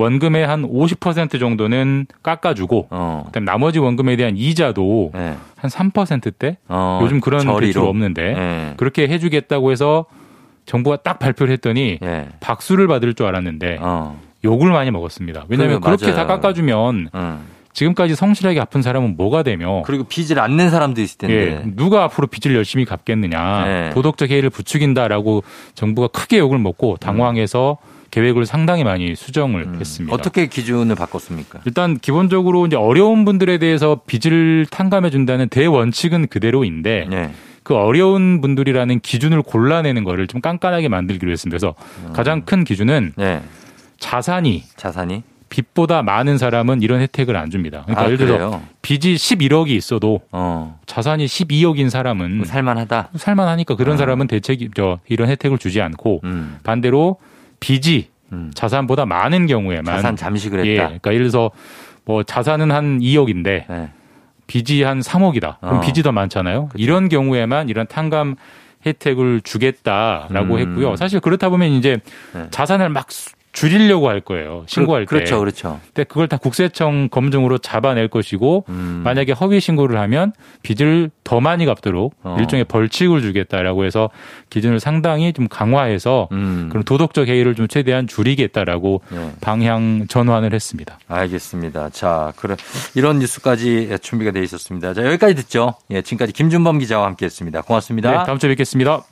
[0.00, 3.24] 원금의 한 50% 정도는 깎아주고, 어.
[3.26, 5.36] 그다음 나머지 원금에 대한 이자도 네.
[5.56, 7.40] 한 3%대 어, 요즘 그런.
[7.60, 8.74] 대출 없는데 네.
[8.76, 10.06] 그렇게 해주겠다고 해서
[10.66, 12.28] 정부가 딱 발표를 했더니 예.
[12.40, 14.18] 박수를 받을 줄 알았는데 어.
[14.44, 15.44] 욕을 많이 먹었습니다.
[15.48, 16.26] 왜냐하면 그렇게 다 맞아요.
[16.28, 17.40] 깎아주면 음.
[17.72, 21.34] 지금까지 성실하게 갚은 사람은 뭐가 되며 그리고 빚을 안 낸 사람도 있을 텐데.
[21.64, 23.90] 예, 누가 앞으로 빚을 열심히 갚겠느냐 네.
[23.90, 25.42] 도덕적 해이를 부추긴다라고
[25.74, 27.78] 정부가 크게 욕을 먹고 당황해서
[28.10, 30.14] 계획을 상당히 많이 수정을 했습니다.
[30.14, 30.18] 음.
[30.18, 31.60] 어떻게 기준을 바꿨습니까?
[31.64, 37.32] 일단 기본적으로 이제 어려운 분들에 대해서 빚을 탕감해 준다는 대원칙은 그대로인데 네.
[37.62, 41.56] 그 어려운 분들이라는 기준을 골라내는 거를 좀 깐깐하게 만들기로 했습니다.
[41.56, 43.42] 그래서 가장 큰 기준은 네.
[43.98, 47.82] 자산이 자산이 빚보다 많은 사람은 이런 혜택을 안 줍니다.
[47.82, 48.62] 그러니까 아, 예를 그래요?
[48.82, 50.78] 빚이 11억이 있어도 어.
[50.86, 53.10] 자산이 12억인 사람은 살만하다.
[53.16, 56.58] 살만하니까 그런 사람은 대책 저 이런 혜택을 주지 않고 음.
[56.62, 57.16] 반대로
[57.60, 58.50] 빚이 음.
[58.54, 60.84] 자산보다 많은 경우에만 자산 잠식을 예, 했다.
[60.86, 61.50] 그러니까 예를 들어서
[62.04, 63.90] 뭐 자산은 한 2억인데 네.
[64.46, 65.60] 빚이 한 3억이다.
[65.60, 65.80] 그럼 어.
[65.80, 66.70] 빚이 더 많잖아요.
[66.74, 68.36] 이런 경우에만 이런 탕감
[68.86, 70.58] 혜택을 주겠다라고 음.
[70.58, 70.96] 했고요.
[70.96, 72.00] 사실 그렇다 보면 이제
[72.50, 74.64] 자산을 막 수- 줄이려고 할 거예요.
[74.66, 75.06] 신고할 때.
[75.06, 75.80] 그렇죠, 그렇죠.
[75.86, 79.02] 근데 그걸 다 국세청 검증으로 잡아낼 것이고 음.
[79.04, 80.32] 만약에 허위 신고를 하면
[80.62, 82.36] 빚을 더 많이 갚도록 어.
[82.38, 84.10] 일종의 벌칙을 주겠다라고 해서
[84.50, 86.68] 기준을 상당히 좀 강화해서 음.
[86.70, 89.32] 그런 도덕적 해이를 좀 최대한 줄이겠다라고 네.
[89.40, 90.98] 방향 전환을 했습니다.
[91.08, 91.90] 알겠습니다.
[91.90, 92.56] 자, 그래
[92.94, 94.94] 이런 뉴스까지 준비가 되어 있었습니다.
[94.94, 95.74] 자, 여기까지 듣죠.
[95.90, 97.62] 예, 지금까지 김준범 기자와 함께했습니다.
[97.62, 98.10] 고맙습니다.
[98.10, 99.02] 네, 다음 주에 뵙겠습니다.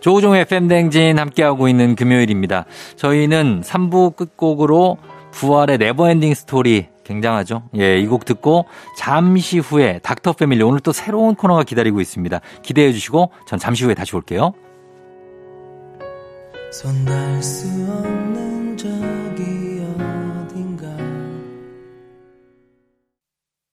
[0.00, 2.64] 조우종의 FM댕진 함께하고 있는 금요일입니다.
[2.96, 4.98] 저희는 3부 끝곡으로
[5.32, 7.62] 부활의 Never Ending Story 굉장하죠.
[7.78, 12.40] 예, 이 곡 듣고 잠시 후에 닥터 패밀리 오늘 또 새로운 코너가 기다리고 있습니다.
[12.62, 14.52] 기대해 주시고 전 잠시 후에 다시 올게요.
[16.70, 18.57] 손 닿을 수 없는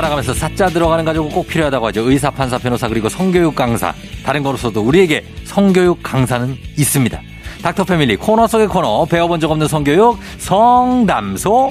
[0.00, 2.10] 살아가면서 사자 들어가는 가족은 꼭 필요하다고 하죠.
[2.10, 3.92] 의사, 판사, 변호사 그리고 성교육 강사.
[4.24, 7.20] 다른 거로서도 우리에게 성교육 강사는 있습니다.
[7.62, 11.70] 닥터 패밀리 코너 속의 코너 배워본 적 없는 성교육 성담소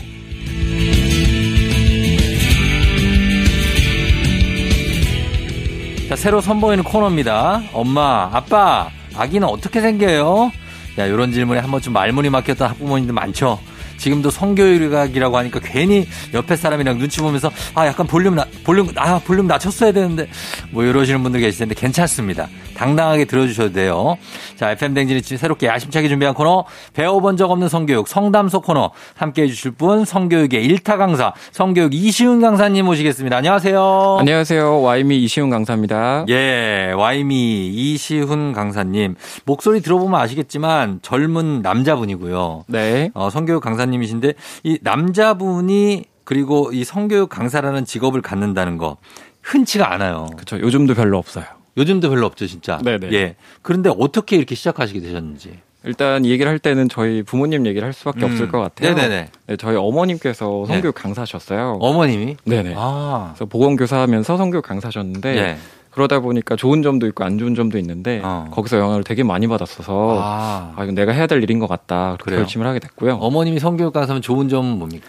[6.09, 7.63] 자, 새로 선보이는 코너입니다.
[7.73, 10.51] 엄마, 아빠, 아기는 어떻게 생겨요?
[10.99, 13.59] 야, 이런 질문에 한번 좀 말문이 막혔던 학부모님들 많죠?
[13.99, 19.45] 지금도 성교육이라고 하니까 괜히 옆에 사람이랑 눈치 보면서 아 약간 볼륨 나, 볼륨 아 볼륨
[19.47, 20.27] 낮췄어야 되는데
[20.71, 22.47] 뭐 이러시는 분들 계실 텐데 괜찮습니다.
[22.75, 24.17] 당당하게 들어주셔도 돼요.
[24.55, 29.47] 자 FM 댕진이 새롭게 야심차게 준비한 코너 배워본 적 없는 성교육 성담소 코너 함께 해
[29.47, 33.35] 주실 분 성교육의 일타 강사 성교육 이시훈 강사님 모시겠습니다.
[33.35, 34.17] 안녕하세요.
[34.19, 34.81] 안녕하세요.
[34.81, 36.25] 와이미 이시훈 강사입니다.
[36.29, 42.63] 예, 와이미 이시훈 강사님 목소리 들어보면 아시겠지만 젊은 남자분이고요.
[42.67, 43.11] 네.
[43.13, 44.33] 어, 성교육 강사님 이신데
[44.63, 48.97] 이 남자분이 그리고 이 성교육 강사라는 직업을 갖는다는 거
[49.41, 50.27] 흔치가 않아요.
[50.35, 50.59] 그렇죠.
[50.59, 51.45] 요즘도 별로 없어요.
[51.77, 52.77] 요즘도 별로 없죠, 진짜.
[52.83, 53.11] 네네.
[53.13, 53.35] 예.
[53.61, 55.59] 그런데 어떻게 이렇게 시작하시게 되셨는지.
[55.85, 58.31] 일단 이 얘기를 할 때는 저희 부모님 얘기를 할 수밖에 음.
[58.31, 58.93] 없을 것 같아요.
[58.93, 59.29] 네네네.
[59.47, 60.73] 네, 저희 어머님께서 네.
[60.73, 61.77] 성교육 강사셨어요.
[61.79, 62.35] 어머님이?
[62.43, 62.73] 네네.
[62.77, 63.31] 아.
[63.33, 65.57] 그래서 보건교사 하면서 성교육 강사셨는데 예.
[65.99, 68.47] 그러다 보니까 좋은 점도 있고 안 좋은 점도 있는데 어.
[68.51, 70.73] 거기서 영향을 되게 많이 받았어서 아.
[70.77, 72.11] 아, 이건 내가 해야 될 일인 것 같다.
[72.13, 72.39] 그렇게 그래요?
[72.39, 73.15] 결심을 하게 됐고요.
[73.15, 75.07] 어머님이 성교육 강사면 좋은 점은 뭡니까?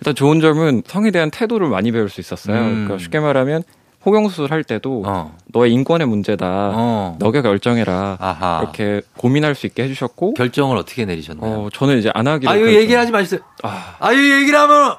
[0.00, 2.56] 일단 좋은 점은 성에 대한 태도를 많이 배울 수 있었어요.
[2.58, 2.72] 음.
[2.86, 3.62] 그러니까 쉽게 말하면
[4.04, 5.36] 호경수술 할 때도 어.
[5.52, 6.44] 너의 인권의 문제다.
[6.74, 7.16] 어.
[7.20, 8.16] 너가 결정해라.
[8.18, 8.58] 아하.
[8.62, 11.52] 이렇게 고민할 수 있게 해주셨고 결정을 어떻게 내리셨나요?
[11.66, 13.40] 어, 저는 이제 안 하기로 아, 이거 결정- 얘기를 하지 마시세요.
[13.62, 14.96] 아, 아, 이거 얘기를 하면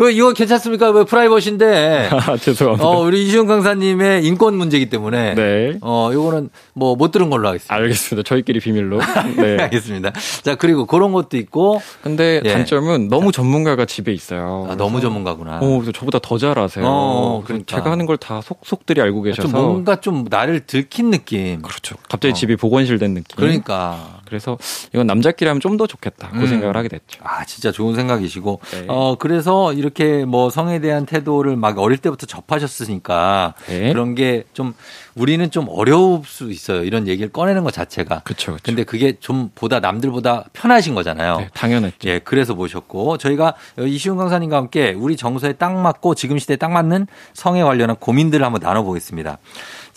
[0.00, 0.88] 그 이거 괜찮습니까?
[0.92, 2.08] 왜 프라이버시인데.
[2.10, 2.88] 아, 죄송합니다.
[2.88, 5.34] 어, 우리 이시훈 강사님의 인권 문제이기 때문에.
[5.34, 5.76] 네.
[5.82, 7.74] 어, 요거는 뭐 못 들은 걸로 하겠습니다.
[7.74, 8.26] 알겠습니다.
[8.26, 8.98] 저희끼리 비밀로.
[9.36, 9.58] 네.
[9.64, 10.12] 알겠습니다.
[10.42, 11.82] 자, 그리고 그런 것도 있고.
[12.02, 12.52] 근데 예.
[12.54, 14.68] 단점은 너무 전문가가 집에 있어요.
[14.70, 15.58] 아, 너무 전문가구나.
[15.62, 16.86] 어, 저보다 더잘 아세요.
[16.88, 17.76] 어, 그러니까.
[17.76, 19.48] 제가 하는 걸 다 속속들이 알고 계셔서.
[19.48, 21.60] 좀 뭔가 좀 나를 들킨 느낌.
[21.60, 21.96] 그렇죠.
[22.08, 22.34] 갑자기 어.
[22.34, 23.36] 집이 보건실 된 느낌.
[23.36, 24.19] 그러니까.
[24.30, 24.56] 그래서
[24.92, 26.28] 이건 남자끼리 하면 좀 더 좋겠다.
[26.30, 26.46] 그 음.
[26.46, 27.20] 생각을 하게 됐죠.
[27.22, 28.60] 아, 진짜 좋은 생각이시고.
[28.72, 28.84] 네.
[28.88, 33.54] 어, 그래서 이렇게 뭐 성에 대한 태도를 막 어릴 때부터 접하셨으니까.
[33.66, 33.92] 네.
[33.92, 34.74] 그런 게 좀
[35.16, 36.84] 우리는 좀 어려울 수 있어요.
[36.84, 38.20] 이런 얘기를 꺼내는 것 자체가.
[38.20, 38.52] 그렇죠.
[38.52, 38.62] 그렇죠.
[38.64, 41.38] 근데 그게 좀 보다 남들보다 편하신 거잖아요.
[41.38, 42.08] 네, 당연했죠.
[42.08, 47.06] 예, 그래서 모셨고 저희가 이시훈 강사님과 함께 우리 정서에 딱 맞고 지금 시대에 딱 맞는
[47.34, 49.38] 성에 관련한 고민들을 한번 나눠 보겠습니다.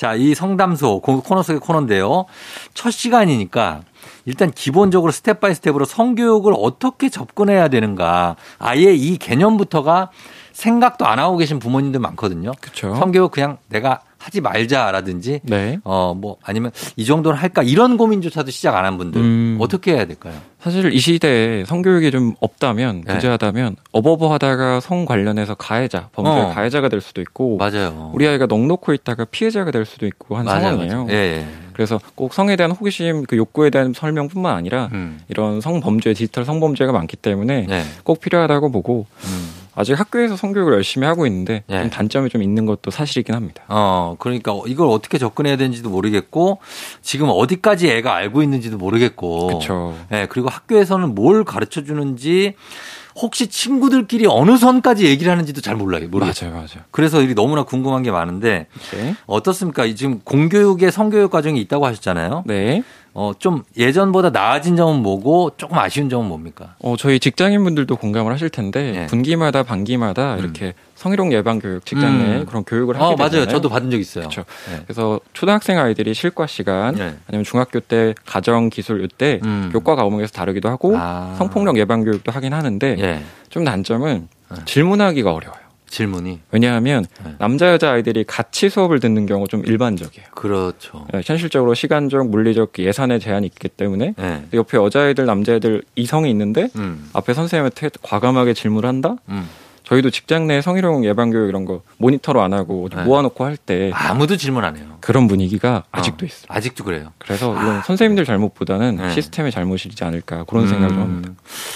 [0.04, 2.26] 자, 이 성담소 고- 코너 속의 코너인데요.
[2.74, 3.84] 첫 시간이니까
[4.26, 8.36] 일단 기본적으로 step by step으로 성교육을 어떻게 접근해야 되는가.
[8.60, 10.10] 아예 이 개념부터가
[10.52, 12.52] 생각도 안 하고 계신 부모님들 많거든요.
[12.60, 12.96] 그렇죠.
[12.96, 15.80] 성교육 그냥 내가 하지 말자라든지 네.
[15.86, 19.58] 어뭐 아니면 이 정도는 할까 이런 고민조차도 시작 안 한 분들 음.
[19.62, 20.34] 어떻게 해야 될까요?
[20.64, 23.14] 사실 이 시대에 성교육이 좀 없다면 네.
[23.16, 26.54] 부재하다면 어버버하다가 성 관련해서 가해자 범죄 어.
[26.54, 28.12] 가해자가 될 수도 있고 맞아요.
[28.14, 31.04] 우리 아이가 넋 놓고 있다가 피해자가 될 수도 있고 한 맞아요, 상황이에요.
[31.04, 31.08] 맞아요.
[31.10, 31.46] 예, 예.
[31.74, 35.20] 그래서 꼭 성에 대한 호기심, 그 욕구에 대한 설명뿐만 아니라 음.
[35.28, 37.84] 이런 성범죄, 디지털 성범죄가 많기 때문에 네.
[38.04, 39.63] 꼭 필요하다고 보고 음.
[39.76, 41.80] 아직 학교에서 성교육을 열심히 하고 있는데 예.
[41.82, 43.64] 좀 단점이 좀 있는 것도 사실이긴 합니다.
[43.68, 46.60] 어, 그러니까 이걸 어떻게 접근해야 되는지도 모르겠고
[47.02, 49.48] 지금 어디까지 애가 알고 있는지도 모르겠고.
[49.48, 49.96] 그렇죠.
[50.12, 52.56] 예, 그리고 학교에서는 뭘 가르쳐 주는지
[53.16, 56.08] 혹시 친구들끼리 어느 선까지 얘기를 하는지도 잘 몰라요.
[56.10, 56.50] 모르겠어요.
[56.52, 56.84] 맞아요, 맞아요.
[56.92, 59.16] 그래서 이 너무나 궁금한 게 많은데 네.
[59.26, 59.86] 어떻습니까?
[59.86, 62.44] 이 지금 공교육의 성교육 과정이 있다고 하셨잖아요.
[62.46, 62.84] 네.
[63.16, 66.76] 어, 좀 예전보다 나아진 점은 뭐고 조금 아쉬운 점은 뭡니까?
[66.80, 69.06] 어, 저희 직장인분들도 공감을 하실 텐데 예.
[69.06, 70.74] 분기마다 반기마다 이렇게
[71.04, 72.46] 성희롱 예방 교육 직장 내에 음.
[72.46, 73.46] 그런 교육을 하게 어, 되잖아요.
[73.46, 73.48] 맞아요.
[73.48, 74.24] 저도 받은 적 있어요.
[74.30, 74.46] 그렇죠.
[74.70, 74.80] 네.
[74.86, 77.16] 그래서 초등학생 아이들이 실과 시간 네.
[77.28, 79.70] 아니면 중학교 때 가정 기술 이때 음.
[79.74, 81.36] 교과 과목에서 다르기도 하고 아.
[81.38, 83.22] 성폭력 예방 교육도 하긴 하는데 예.
[83.50, 84.58] 좀 단점은 네.
[84.66, 85.62] 질문하기가 어려워요.
[85.88, 87.36] 질문이 왜냐하면 네.
[87.38, 90.28] 남자 여자 아이들이 같이 수업을 듣는 경우가 좀 일반적이에요.
[90.32, 91.06] 그렇죠.
[91.14, 94.14] 예, 현실적으로 시간적, 물리적 예산의 제한이 있기 때문에 예.
[94.16, 97.10] 근데 옆에 여자애들, 남자애들 이성이 있는데 음.
[97.14, 99.18] 앞에 선생님한테 과감하게 질문을 한다?
[99.30, 99.48] 음.
[99.94, 103.06] 저희도 직장 내 성희롱 예방 교육 이런 거 모니터로 안 하고 좀 네.
[103.06, 104.86] 모아놓고 할 때 아무도 질문 안 해요.
[105.00, 106.46] 그런 분위기가 아직도 어, 있어요.
[106.48, 107.12] 아직도 그래요.
[107.20, 109.12] 그래서 이건 선생님들 잘못보다는 네.
[109.12, 111.02] 시스템의 잘못이지 않을까 그런 생각을 음.
[111.02, 111.32] 합니다.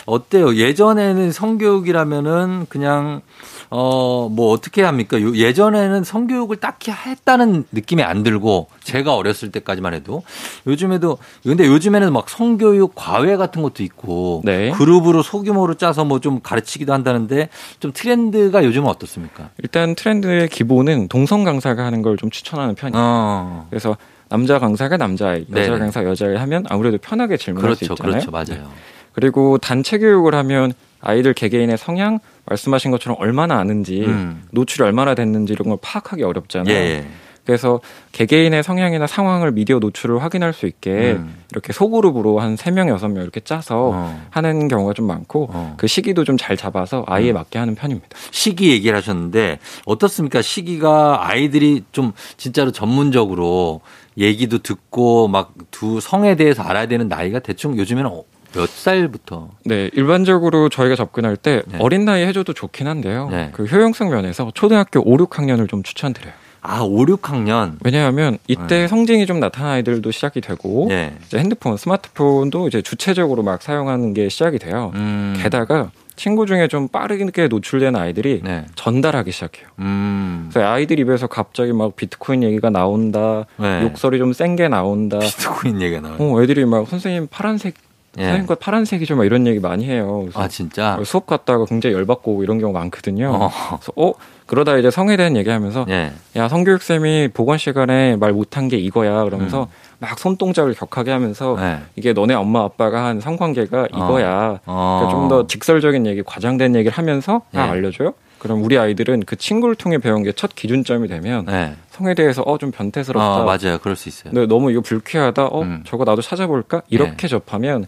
[0.08, 0.56] 어때요?
[0.56, 3.22] 예전에는 성교육이라면은 그냥
[3.70, 5.22] 어 뭐 어떻게 합니까?
[5.22, 10.24] 요- 예전에는 성교육을 딱히 했다는 느낌이 안 들고 제가 어렸을 때까지만 해도
[10.68, 14.72] 요즘에도 근데 요즘에는 막 성교육 과외 같은 것도 있고 네.
[14.72, 17.50] 그룹으로 소규모로 짜서 뭐 좀 가르치기도 한다는데
[17.80, 19.50] 좀 트렌드가 요즘은 어떻습니까?
[19.62, 23.02] 일단 트렌드의 기본은 동성 강사가 하는 걸 좀 추천하는 편이에요.
[23.06, 23.68] 어.
[23.70, 23.96] 그래서
[24.30, 25.78] 남자 강사가 남자아이, 여자 네네.
[25.80, 27.94] 강사 여자아이 하면 아무래도 편하게 질문할 수 그렇죠.
[27.94, 28.26] 있잖아요.
[28.26, 28.32] 그렇죠.
[28.56, 28.72] 맞아요.
[29.14, 34.44] 그리고 단체 교육을 하면 아이들 개개인의 성향 말씀하신 것처럼 얼마나 아는지 음.
[34.52, 36.74] 노출이 얼마나 됐는지 이런 걸 파악하기 어렵잖아요.
[36.74, 37.08] 예, 예.
[37.46, 37.80] 그래서
[38.12, 41.34] 개개인의 성향이나 상황을 미디어 노출을 확인할 수 있게 음.
[41.52, 44.22] 이렇게 소그룹으로 한 세명 여섯 명 이렇게 짜서 어.
[44.32, 45.74] 하는 경우가 좀 많고 어.
[45.78, 47.36] 그 시기도 좀 잘 잡아서 아이에 음.
[47.36, 48.10] 맞게 하는 편입니다.
[48.32, 50.42] 시기 얘기를 하셨는데 어떻습니까?
[50.42, 53.80] 시기가 아이들이 좀 진짜로 전문적으로
[54.18, 58.24] 얘기도 듣고 막 두 성에 대해서 알아야 되는 나이가 대충 요즘에는 어-
[58.58, 59.50] 몇 살부터?
[59.66, 61.78] 네, 일반적으로 저희가 접근할 때 네.
[61.80, 63.30] 어린 나이 해줘도 좋긴 한데요.
[63.32, 63.50] 네.
[63.54, 66.34] 그 효용성 면에서 초등학교 5, 6학년을 좀 추천드려요.
[66.62, 67.74] 아, 5, 6학년.
[67.84, 71.14] 왜냐하면 이때 성징이 좀 나타난 아이들도 시작이 되고 네.
[71.26, 74.92] 이제 핸드폰, 스마트폰도 이제 주체적으로 막 사용하는 게 시작이 돼요.
[74.96, 75.36] 음.
[75.38, 78.66] 게다가 친구 중에 좀 빠르게 노출된 아이들이 네.
[78.74, 79.68] 전달하기 시작해요.
[79.80, 80.50] 음.
[80.52, 83.84] 그래서 아이들 입에서 갑자기 막 비트코인 얘기가 나온다, 네.
[83.84, 85.20] 욕설이 좀 센 게 나온다.
[85.20, 86.18] 비트코인 얘기가 나와요.
[86.20, 87.76] 어, 애들이 막 선생님 파란색,
[88.18, 88.24] 예.
[88.24, 90.28] 선생님 거 파란색이죠, 막 이런 얘기 많이 해요.
[90.34, 91.00] 아, 진짜?
[91.06, 93.32] 수업 갔다가 굉장히 열받고 이런 경우 많거든요.
[93.34, 93.50] 어.
[93.78, 94.14] 그래서 어
[94.46, 96.12] 그러다 이제 성에 대한 얘기하면서 예.
[96.36, 99.68] 야 성교육 쌤이 보건 시간에 말 못한 게 이거야 그러면서
[100.00, 101.60] 막 손동작을 격하게 하면서 음.
[101.60, 101.80] 네.
[101.96, 104.60] 이게 너네 엄마 아빠가 한 성관계가 이거야.
[104.66, 105.00] 어.
[105.02, 107.72] 그러니까 좀 더 직설적인 얘기, 과장된 얘기를 하면서 다 예.
[107.72, 108.14] 알려줘요.
[108.40, 111.76] 그럼 우리 아이들은 그 친구를 통해 배운 게 첫 기준점이 되면 네.
[111.92, 113.42] 성에 대해서 어 좀 변태스럽다.
[113.42, 113.78] 어, 맞아요.
[113.80, 114.32] 그럴 수 있어요.
[114.34, 115.46] 근데 너무 이거 불쾌하다.
[115.48, 115.84] 어 음.
[115.86, 116.82] 저거 나도 찾아볼까?
[116.90, 117.86] 이렇게 접하면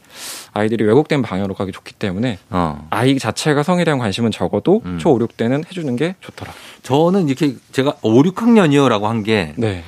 [0.53, 2.87] 아이들이 왜곡된 방향으로 가기 좋기 때문에 어.
[2.89, 4.97] 아이 자체가 성에 대한 관심은 적어도 음.
[4.99, 6.51] 초 5, 6대는 해주는 게 좋더라.
[6.83, 9.83] 저는 이렇게 제가 5, 6학년이요라고 한게 네.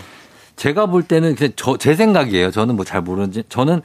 [0.56, 2.52] 제가 볼 때는 그냥 저, 제 생각이에요.
[2.52, 3.44] 저는 뭐 잘 모르는지.
[3.50, 3.82] 저는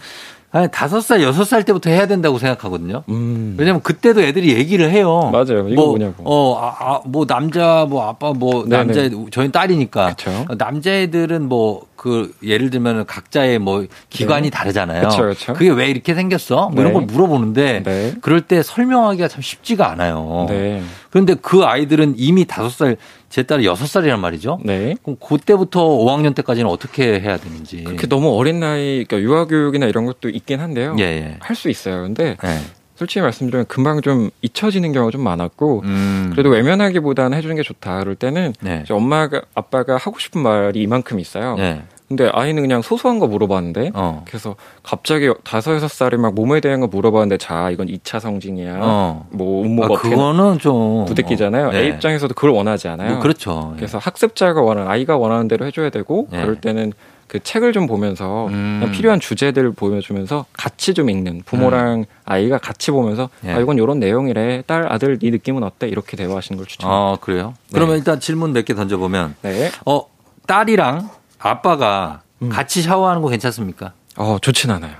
[0.56, 3.02] 한 다섯 살, 여섯 살 때부터 해야 된다고 생각하거든요.
[3.08, 3.56] 음.
[3.58, 5.30] 왜냐면 그때도 애들이 얘기를 해요.
[5.32, 5.68] 맞아요.
[5.68, 6.22] 이거 뭐, 뭐냐고.
[6.24, 8.76] 어, 아, 아, 뭐 남자, 뭐 아빠, 뭐 네네.
[8.76, 9.00] 남자,
[9.30, 10.14] 저희는 딸이니까.
[10.14, 10.46] 그쵸.
[10.56, 14.50] 남자애들은 뭐그 예를 들면 각자의 뭐 기관이 네.
[14.50, 15.08] 다르잖아요.
[15.08, 15.54] 그쵸, 그쵸.
[15.54, 16.70] 게왜 이렇게 생겼어?
[16.70, 16.92] 뭐 이런 네.
[16.92, 18.14] 걸 물어보는데 네.
[18.20, 20.46] 그럴 때 설명하기가 참 쉽지가 않아요.
[20.48, 20.82] 네.
[21.10, 22.96] 그런데 그 아이들은 이미 다섯 살,
[23.30, 24.60] 제 딸이 여섯 살이란 말이죠.
[24.64, 24.94] 네.
[25.02, 27.84] 그럼 그때부터 5학년 때까지는 어떻게 해야 되는지.
[27.84, 30.94] 그렇게 너무 어린 나이, 그러니까 유아교육이나 이런 것도 있긴 한데요.
[30.98, 31.36] 예, 예.
[31.40, 32.02] 할수 있어요.
[32.02, 32.60] 근데 예.
[32.96, 36.30] 솔직히 말씀드리면 금방 좀 잊혀지는 경우가 좀 많았고 음.
[36.32, 38.00] 그래도 외면하기보다는 해주는 게 좋다.
[38.00, 38.84] 그럴 때는 네.
[38.90, 41.56] 엄마가 아빠가 하고 싶은 말이 이만큼 있어요.
[41.58, 41.82] 예.
[42.08, 44.22] 근데 아이는 그냥 소소한 거 물어봤는데 어.
[44.28, 48.78] 그래서 갑자기 다섯 여섯 살에 막 몸에 대한 거 물어봤는데 자 이건 2차 성징이야.
[48.80, 49.26] 어.
[49.30, 51.68] 뭐 아, 음모가 어떻게 그거는 좀 부대끼잖아요.
[51.68, 51.78] 어, 네.
[51.80, 53.14] 애 입장에서도 그걸 원하지 않아요.
[53.14, 53.72] 뭐 그렇죠.
[53.74, 53.76] 예.
[53.76, 56.42] 그래서 학습자가 원하는 아이가 원하는 대로 해줘야 되고 예.
[56.42, 56.92] 그럴 때는
[57.28, 58.90] 그 책을 좀 보면서 음.
[58.94, 63.52] 필요한 주제들을 보여주면서 같이 좀 읽는 부모랑 아이가 같이 보면서 예.
[63.52, 66.90] 아 이건 이런 내용이래 딸 아들 네 느낌은 어때 이렇게 대화하시는 걸 추천.
[66.90, 67.54] 아, 그래요?
[67.72, 69.70] 그러면 일단 질문 몇 개 던져보면, 네.
[69.84, 70.06] 어,
[70.46, 71.08] 딸이랑
[71.38, 72.48] 아빠가 음.
[72.48, 73.92] 같이 샤워하는 거 괜찮습니까?
[74.16, 74.94] 어 좋진 않아요.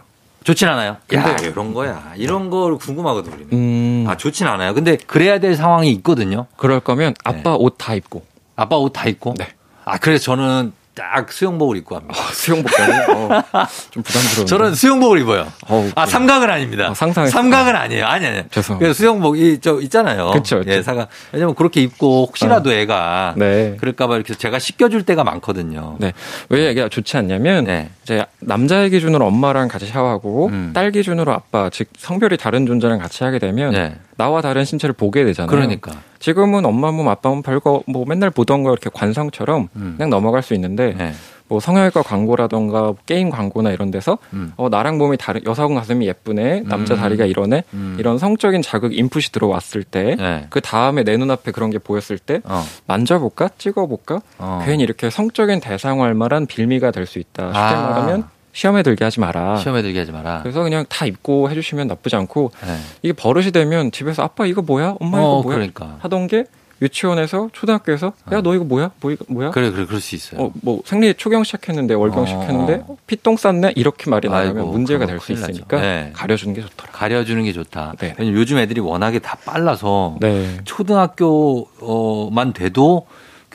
[0.44, 0.90] 좋진 않아요.
[1.14, 2.12] 야, 근데- 이런 거야.
[2.16, 3.48] 이런 걸 궁금하거든, 우리는.
[3.52, 4.74] 음 아, 좋진 않아요.
[4.74, 6.46] 근데 그래야 될 상황이 있거든요.
[6.56, 8.24] 그럴 거면 아빠 옷다 입고.
[8.56, 9.34] 아빠 옷 다 입고.
[9.38, 9.48] 네.
[9.84, 12.14] 아, 그래서 저는 딱 수영복을 입고 합니다.
[12.32, 13.12] 수영복까지?
[13.12, 13.42] 어,
[13.90, 14.46] 좀 부담스러워.
[14.46, 15.52] 저는 수영복을 입어요.
[15.68, 16.90] 어우, 아, 삼각은 아닙니다.
[16.90, 17.30] 어, 상상했어요.
[17.38, 18.06] 삼각은 아니에요.
[18.06, 18.42] 아니, 아니.
[18.50, 18.78] 죄송합니다.
[18.78, 20.30] 그래서 수영복이 저 있잖아요.
[20.30, 20.70] 그쵸, 그쵸.
[20.70, 21.08] 예, 사각.
[21.32, 23.76] 왜냐면 그렇게 입고 혹시라도 애가 네.
[23.78, 25.96] 그럴까봐 이렇게 제가 씻겨줄 때가 많거든요.
[26.00, 26.14] 네.
[26.48, 27.90] 왜 이게 좋지 않냐면 네.
[28.02, 30.70] 이제 남자의 기준으로 엄마랑 같이 샤워하고 음.
[30.74, 33.96] 딸 기준으로 아빠 즉 성별이 다른 존재랑 같이 하게 되면 네.
[34.16, 35.50] 나와 다른 신체를 보게 되잖아요.
[35.50, 35.92] 그러니까.
[36.18, 39.94] 지금은 엄마 몸 아빠 몸 별거 뭐 맨날 보던 거 이렇게 관성처럼 음.
[39.96, 41.12] 그냥 넘어갈 수 있는데 네.
[41.48, 44.52] 뭐 성형외과 광고라던가 게임 광고나 이런 데서 음.
[44.56, 46.98] 어 나랑 몸이 다른 여성 가슴이 예쁘네 남자 음.
[46.98, 47.96] 다리가 이러네 음.
[48.00, 50.48] 이런 성적인 자극 인풋이 들어왔을 때그 네.
[50.62, 52.64] 다음에 내 눈앞에 그런 게 보였을 때 어.
[52.86, 54.62] 만져볼까 찍어볼까 어.
[54.66, 57.82] 괜히 이렇게 성적인 대상화할 만한 빌미가 될 수 있다 쉽게 아.
[57.90, 58.24] 말하면
[58.56, 60.40] 시험에 들게 하지 마라 시험에 들게 하지 마라.
[60.42, 62.78] 그래서 그냥 다 입고 해주시면 나쁘지 않고 네.
[63.02, 65.96] 이게 버릇이 되면 집에서 아빠 이거 뭐야 엄마 어, 이거 뭐야 그러니까.
[66.00, 66.46] 하던 게
[66.80, 70.40] 유치원에서 초등학교에서 야 너 이거 뭐야 뭐 이거 뭐야 그래, 그래, 그럴 수 있어요.
[70.40, 72.26] 어, 뭐 생리 초경 시작했는데 월경 어.
[72.26, 75.32] 시작했는데 어, 피똥 쌌네 이렇게 말이 나가면 아이고, 문제가 될 수.
[75.32, 76.10] 있으니까 네.
[76.14, 76.92] 가려주는 게 좋더라.
[76.92, 77.92] 가려주는 게 좋다.
[77.98, 78.14] 네.
[78.18, 80.56] 왜냐면 요즘 애들이 워낙에 다 빨라서 네.
[80.64, 83.06] 초등학교만 돼도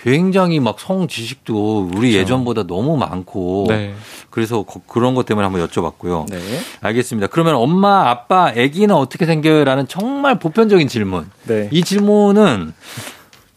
[0.03, 3.93] 굉장히 막 성 지식도 우리 예전보다 너무 많고 네.
[4.29, 6.25] 그래서 거- 그런 것 때문에 한번 여쭤봤고요.
[6.29, 6.39] 네.
[6.81, 7.27] 알겠습니다.
[7.27, 11.29] 그러면 엄마, 아빠, 아기는 어떻게 생겨요라는 정말 보편적인 질문.
[11.43, 11.69] 네.
[11.71, 12.73] 이 질문은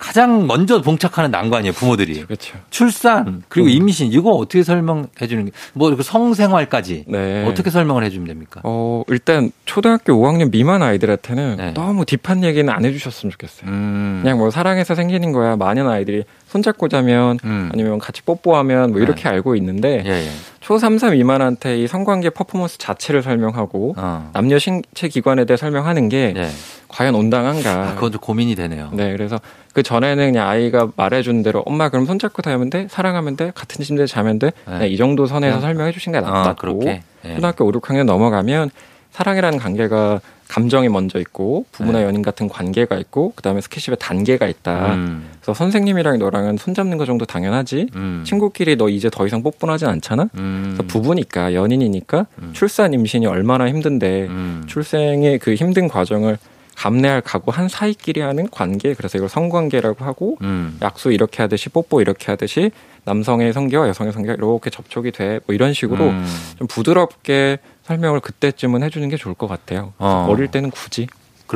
[0.05, 2.27] 가장 먼저 봉착하는 난관이에요, 부모들이.
[2.27, 2.59] 그렇죠.
[2.69, 3.73] 출산 그리고 음.
[3.73, 7.47] 임신 이거 어떻게 설명해 주는 게뭐 성생활까지 네.
[7.49, 8.61] 어떻게 설명을 해 주면 됩니까?
[8.65, 11.73] 어, 일단 초등학교 5학년 미만 아이들한테는 네.
[11.73, 13.71] 너무 딥한 얘기는 안 해주셨으면 좋겠어요.
[13.71, 14.21] 음.
[14.23, 15.57] 그냥 뭐 사랑해서 생기는 거야.
[15.57, 17.71] 많은 아이들이 손잡고 자면 음.
[17.73, 20.31] 아니면 같이 뽀뽀하면 뭐 이렇게 알고 있는데 예, 예.
[20.61, 24.31] 초 3, 3 미만한테 이 성관계 퍼포먼스 자체를 설명하고 어.
[24.35, 26.49] 남녀 신체 기관에 대해 설명하는 게 예.
[26.89, 27.71] 과연 온당한가?
[27.71, 28.91] 아, 그건 좀 고민이 되네요.
[28.93, 29.41] 네, 그래서
[29.75, 34.07] 그 전에는 그냥 아이가 말해준 대로 엄마 그럼 손잡고 다니면 돼, 사랑하면 돼, 같은 침대에
[34.07, 34.89] 자면 돼, 네.
[34.89, 36.81] 이 정도 선에서 그냥- 설명해 주신 게 어, 낫다고.
[36.87, 37.03] 예.
[37.35, 38.71] 초등학교 5, 6학년 넘어가면
[39.11, 42.05] 사랑이라는 관계가 감정이 먼저 있고 부부나 네.
[42.05, 44.95] 연인 같은 관계가 있고 그다음에 스킨십의 단계가 있다.
[44.95, 45.29] 음.
[45.41, 47.89] 그래서 선생님이랑 너랑은 손잡는 거 정도 당연하지.
[47.97, 48.23] 음.
[48.27, 50.29] 친구끼리 너 이제 더 이상 뽀뽀하진 않잖아.
[50.37, 50.63] 음.
[50.77, 52.51] 그래서 부부니까 연인이니까 음.
[52.53, 54.63] 출산 임신이 얼마나 힘든데 음.
[54.67, 56.37] 출생의 그 힘든 과정을
[56.77, 60.79] 감내할 각오한 사이끼리 하는 관계 그래서 이걸 성관계라고 하고 음.
[60.83, 62.71] 약수 이렇게 하듯이 뽀뽀 이렇게 하듯이
[63.05, 66.27] 남성의 성기와 여성의 성기가 이렇게 접촉이 돼 뭐 이런 식으로 음.
[66.59, 69.93] 좀 부드럽게 설명을 그때쯤은 해주는 게 좋을 것 같아요.
[69.99, 70.27] 어.
[70.29, 71.07] 어릴 때는 굳이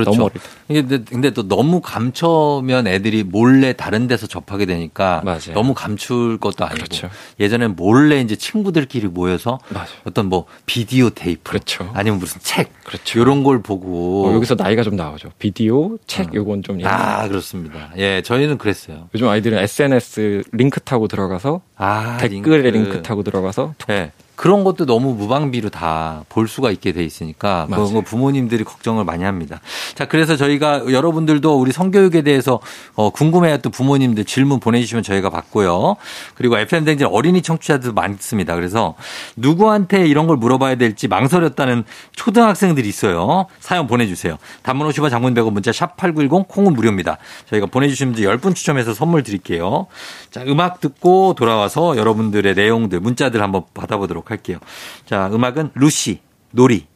[0.04, 0.10] 그렇죠.
[0.10, 0.48] 너무 어릴 때.
[0.88, 5.54] 근데, 근데 또 너무 감춰면 애들이 몰래 다른 데서 접하게 되니까 맞아요.
[5.54, 7.10] 너무 감출 것도 아니고 그렇죠.
[7.40, 9.88] 예전엔 몰래 이제 친구들끼리 모여서 맞아요.
[10.04, 11.90] 어떤 뭐 비디오 테이프 그렇죠.
[11.94, 13.20] 아니면 무슨 책 그렇죠.
[13.20, 15.30] 이런 걸 보고 어, 여기서 나이가 좀 나오죠.
[15.38, 16.30] 비디오, 책 어.
[16.34, 16.78] 요건 좀.
[16.84, 17.90] 아 그렇습니다.
[17.96, 19.08] 예, 저희는 그랬어요.
[19.14, 23.02] 요즘 아이들은 SNS 링크 타고 들어가서 아 댓글에 링크.
[23.02, 24.12] 타고 들어가서 예.
[24.38, 27.94] 그런 것도 너무 무방비로 다 볼 수가 있게 돼 있으니까 그런 맞아요.
[27.94, 29.60] 거 부모님들이 걱정을 많이 합니다.
[29.94, 32.60] 자, 그래서 저희가 여러분들도 우리 성교육에 대해서
[32.94, 35.96] 어, 궁금해했던 부모님들 질문 보내주시면 저희가 받고요.
[36.34, 38.54] 그리고 FM 댕진 어린이 청취자들도 많습니다.
[38.54, 38.94] 그래서
[39.36, 41.84] 누구한테 이런 걸 물어봐야 될지 망설였다는
[42.14, 43.46] 초등학생들이 있어요.
[43.58, 44.36] 사연 보내주세요.
[44.62, 47.18] 단문 50원 장문 100원 문자 샵 8910 콩은 무료입니다.
[47.50, 49.86] 저희가 보내주시면 10분 추첨해서 선물 드릴게요.
[50.30, 54.58] 자, 음악 듣고 돌아와서 여러분들의 내용들, 문자들 한번 받아보도록 할게요.
[55.06, 56.20] 자, 음악은 루시,
[56.50, 56.86] 놀이.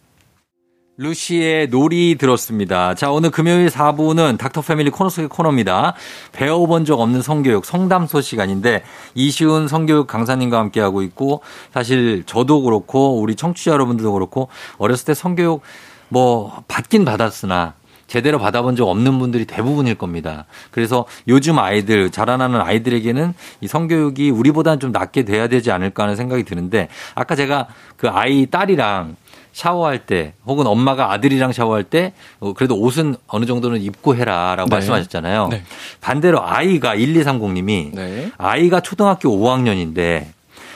[0.99, 2.95] 루시의 놀이 들었습니다.
[2.95, 5.95] 자, 오늘 금요일 4부는 닥터 패밀리 코너 속의 코너입니다.
[6.33, 13.37] 배워본 적 없는 성교육, 성담소 시간인데 이시훈 성교육 강사님과 함께하고 있고 사실 저도 그렇고 우리
[13.37, 15.63] 청취자 여러분들도 그렇고 어렸을 때 성교육
[16.09, 17.75] 뭐 받긴 받았으나
[18.13, 20.45] 제대로 받아본 적 없는 분들이 대부분일 겁니다.
[20.71, 23.33] 그래서 요즘 아이들, 자라나는 아이들에게는
[23.63, 28.45] 이 성교육이 우리보다는 좀 낫게 돼야 되지 않을까 하는 생각이 드는데 아까 제가 그 아이
[28.45, 29.17] 딸이랑
[29.53, 34.77] 샤워할 때 혹은 엄마가 아들이랑 샤워할 때 어, 그래도 옷은 어느 정도는 입고 해라라고 네.
[34.77, 35.49] 말씀하셨잖아요.
[35.49, 35.63] 네.
[36.03, 38.31] 반대로 아이가 1230님이 네.
[38.37, 40.27] 아이가 초등학교 5학년인데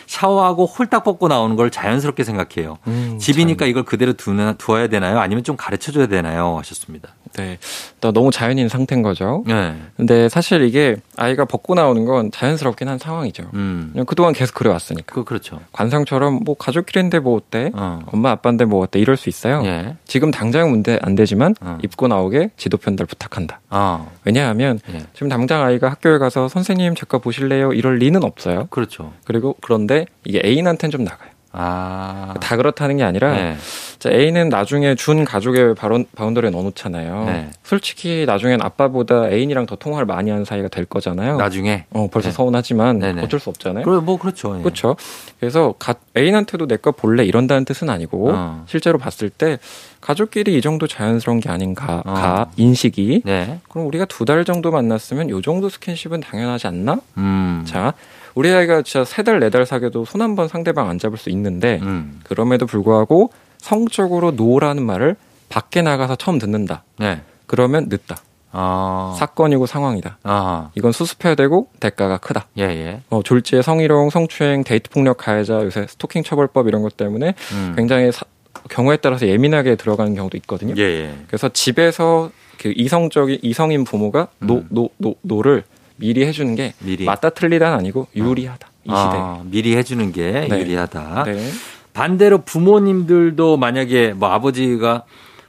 [0.06, 2.78] 샤워하고 홀딱 벗고 나오는 걸 자연스럽게 생각해요.
[2.86, 5.18] 음, 집이니까 이걸 그대로 두나, 두어야 되나요?
[5.18, 6.56] 아니면 좀 가르쳐 줘야 되나요?
[6.58, 7.10] 하셨습니다.
[7.36, 7.58] 네.
[8.00, 9.44] 또 너무 자연인 상태인 거죠.
[9.46, 9.76] 네.
[9.96, 13.50] 근데 사실 이게 아이가 벗고 나오는 건 자연스럽긴 한 상황이죠.
[13.54, 13.92] 음.
[14.06, 15.14] 그동안 계속 그래왔으니까.
[15.14, 15.60] 그, 그렇죠.
[15.72, 17.70] 관성처럼 뭐 가족끼리인데 뭐 어때?
[17.74, 18.00] 어.
[18.06, 18.98] 엄마 아빠인데 뭐 어때?
[18.98, 19.62] 이럴 수 있어요.
[19.64, 19.96] 예.
[20.06, 21.78] 지금 당장은 문제 안 되지만 어.
[21.82, 23.60] 입고 나오게 지도 편달 부탁한다.
[23.70, 24.10] 어.
[24.24, 25.02] 왜냐하면 예.
[25.12, 27.72] 지금 당장 아이가 학교에 가서 선생님 제거 보실래요?
[27.72, 28.66] 이럴 리는 없어요.
[28.70, 29.12] 그렇죠.
[29.24, 31.30] 그리고 그런데 이게 애인한테는 좀 나가요.
[31.58, 32.34] 아.
[32.40, 33.56] 다 그렇다는 게 아니라 네.
[33.98, 37.24] 자, A는 나중에 준 가족의 바론, 바운더리에 넣어놓잖아요.
[37.24, 37.48] 네.
[37.62, 41.38] 솔직히 나중엔 아빠보다 애인이랑 더 통화를 많이 하는 사이가 될 거잖아요.
[41.38, 41.86] 나중에.
[41.92, 42.34] 어, 벌써 네.
[42.34, 43.22] 서운하지만 네네.
[43.22, 43.84] 어쩔 수 없잖아요.
[43.86, 44.54] 그래, 뭐, 그렇죠.
[44.58, 44.62] 예.
[44.62, 44.96] 그렇죠.
[45.40, 48.64] 그래서 가- 애인한테도 내 거 볼래 이런다는 뜻은 아니고 어.
[48.68, 49.58] 실제로 봤을 때
[50.02, 52.12] 가족끼리 이 정도 자연스러운 게 아닌가 어.
[52.12, 53.60] 가 인식이 네.
[53.70, 57.00] 그럼 우리가 두 달 정도 만났으면 요 정도 스킨십은 당연하지 않나?
[57.16, 57.64] 음.
[57.66, 57.94] 자,
[58.36, 61.30] 우리 아이가 진짜 세 달, 네 달 사귀어도 손 한 번 상대방 안 잡을 수
[61.30, 62.20] 있는데, 음.
[62.24, 65.16] 그럼에도 불구하고 성적으로 no라는 말을
[65.48, 66.84] 밖에 나가서 처음 듣는다.
[66.98, 67.20] 네.
[67.46, 68.16] 그러면 늦다.
[68.52, 69.14] 아.
[69.18, 70.18] 사건이고 상황이다.
[70.22, 70.70] 아.
[70.74, 72.46] 이건 수습해야 되고 대가가 크다.
[72.58, 73.00] 예, 예.
[73.10, 77.72] 어, 졸지에 성희롱, 성추행, 데이트 폭력 가해자, 요새 스토킹 처벌법 이런 것 때문에 음.
[77.76, 78.24] 굉장히 사-
[78.70, 80.74] 경우에 따라서 예민하게 들어가는 경우도 있거든요.
[80.78, 81.14] 예, 예.
[81.26, 82.30] 그래서 집에서
[82.60, 85.62] 그 이성적인 이성인 부모가 no no no no를
[85.96, 87.04] 미리 해주는 게 미리.
[87.04, 88.96] 맞다 틀리다는 아니고 유리하다 이 시대.
[88.96, 90.60] 아, 미리 해주는 게 네.
[90.60, 91.24] 유리하다.
[91.24, 91.50] 네.
[91.92, 95.04] 반대로 부모님들도 만약에 뭐 아버지가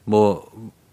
[0.05, 0.45] 뭐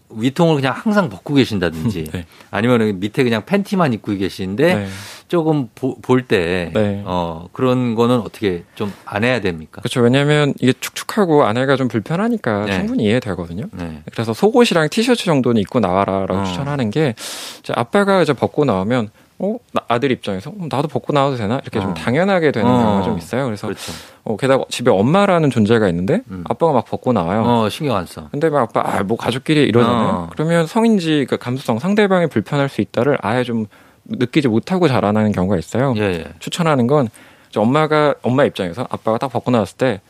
[0.09, 2.25] 위통을 그냥 항상 벗고 계신다든지 네.
[2.51, 4.87] 아니면 밑에 그냥 팬티만 입고 계시는데 네.
[5.27, 7.01] 조금 볼때 네.
[7.05, 9.81] 어, 그런 거는 어떻게 좀 안 해야 됩니까?
[9.81, 10.01] 그렇죠.
[10.01, 12.73] 왜냐하면 이게 축축하고 아내가 좀 불편하니까 네.
[12.77, 13.65] 충분히 이해되거든요.
[13.71, 14.03] 네.
[14.11, 16.43] 그래서 속옷이랑 티셔츠 정도는 입고 나와라라고 어.
[16.43, 17.15] 추천하는 게
[17.59, 21.79] 이제 아빠가 이제 벗고 나오면 어 나- 아들 입장에서 어, 나도 벗고 나와도 되나 이렇게
[21.79, 21.81] 어.
[21.81, 22.77] 좀 당연하게 되는 어.
[22.77, 23.45] 경우가 좀 있어요.
[23.45, 23.91] 그래서 그렇죠.
[24.23, 26.43] 어, 게다가 집에 엄마라는 존재가 있는데 음.
[26.49, 27.43] 아빠가 막 벗고 나와요.
[27.45, 28.29] 어, 신경 안 써.
[28.31, 30.07] 근데 막 아빠 아, 뭐 가족끼리 이러잖아요.
[30.09, 30.29] 어.
[30.31, 33.65] 그러면 성인지 그 감수성 상대방이 불편할 수 있다를 아예 좀
[34.05, 35.93] 느끼지 못하고 자라나는 경우가 있어요.
[35.97, 36.25] 예, 예.
[36.39, 37.09] 추천하는 건
[37.57, 40.01] 엄마가 엄마 입장에서 아빠가 딱 벗고 나왔을 때,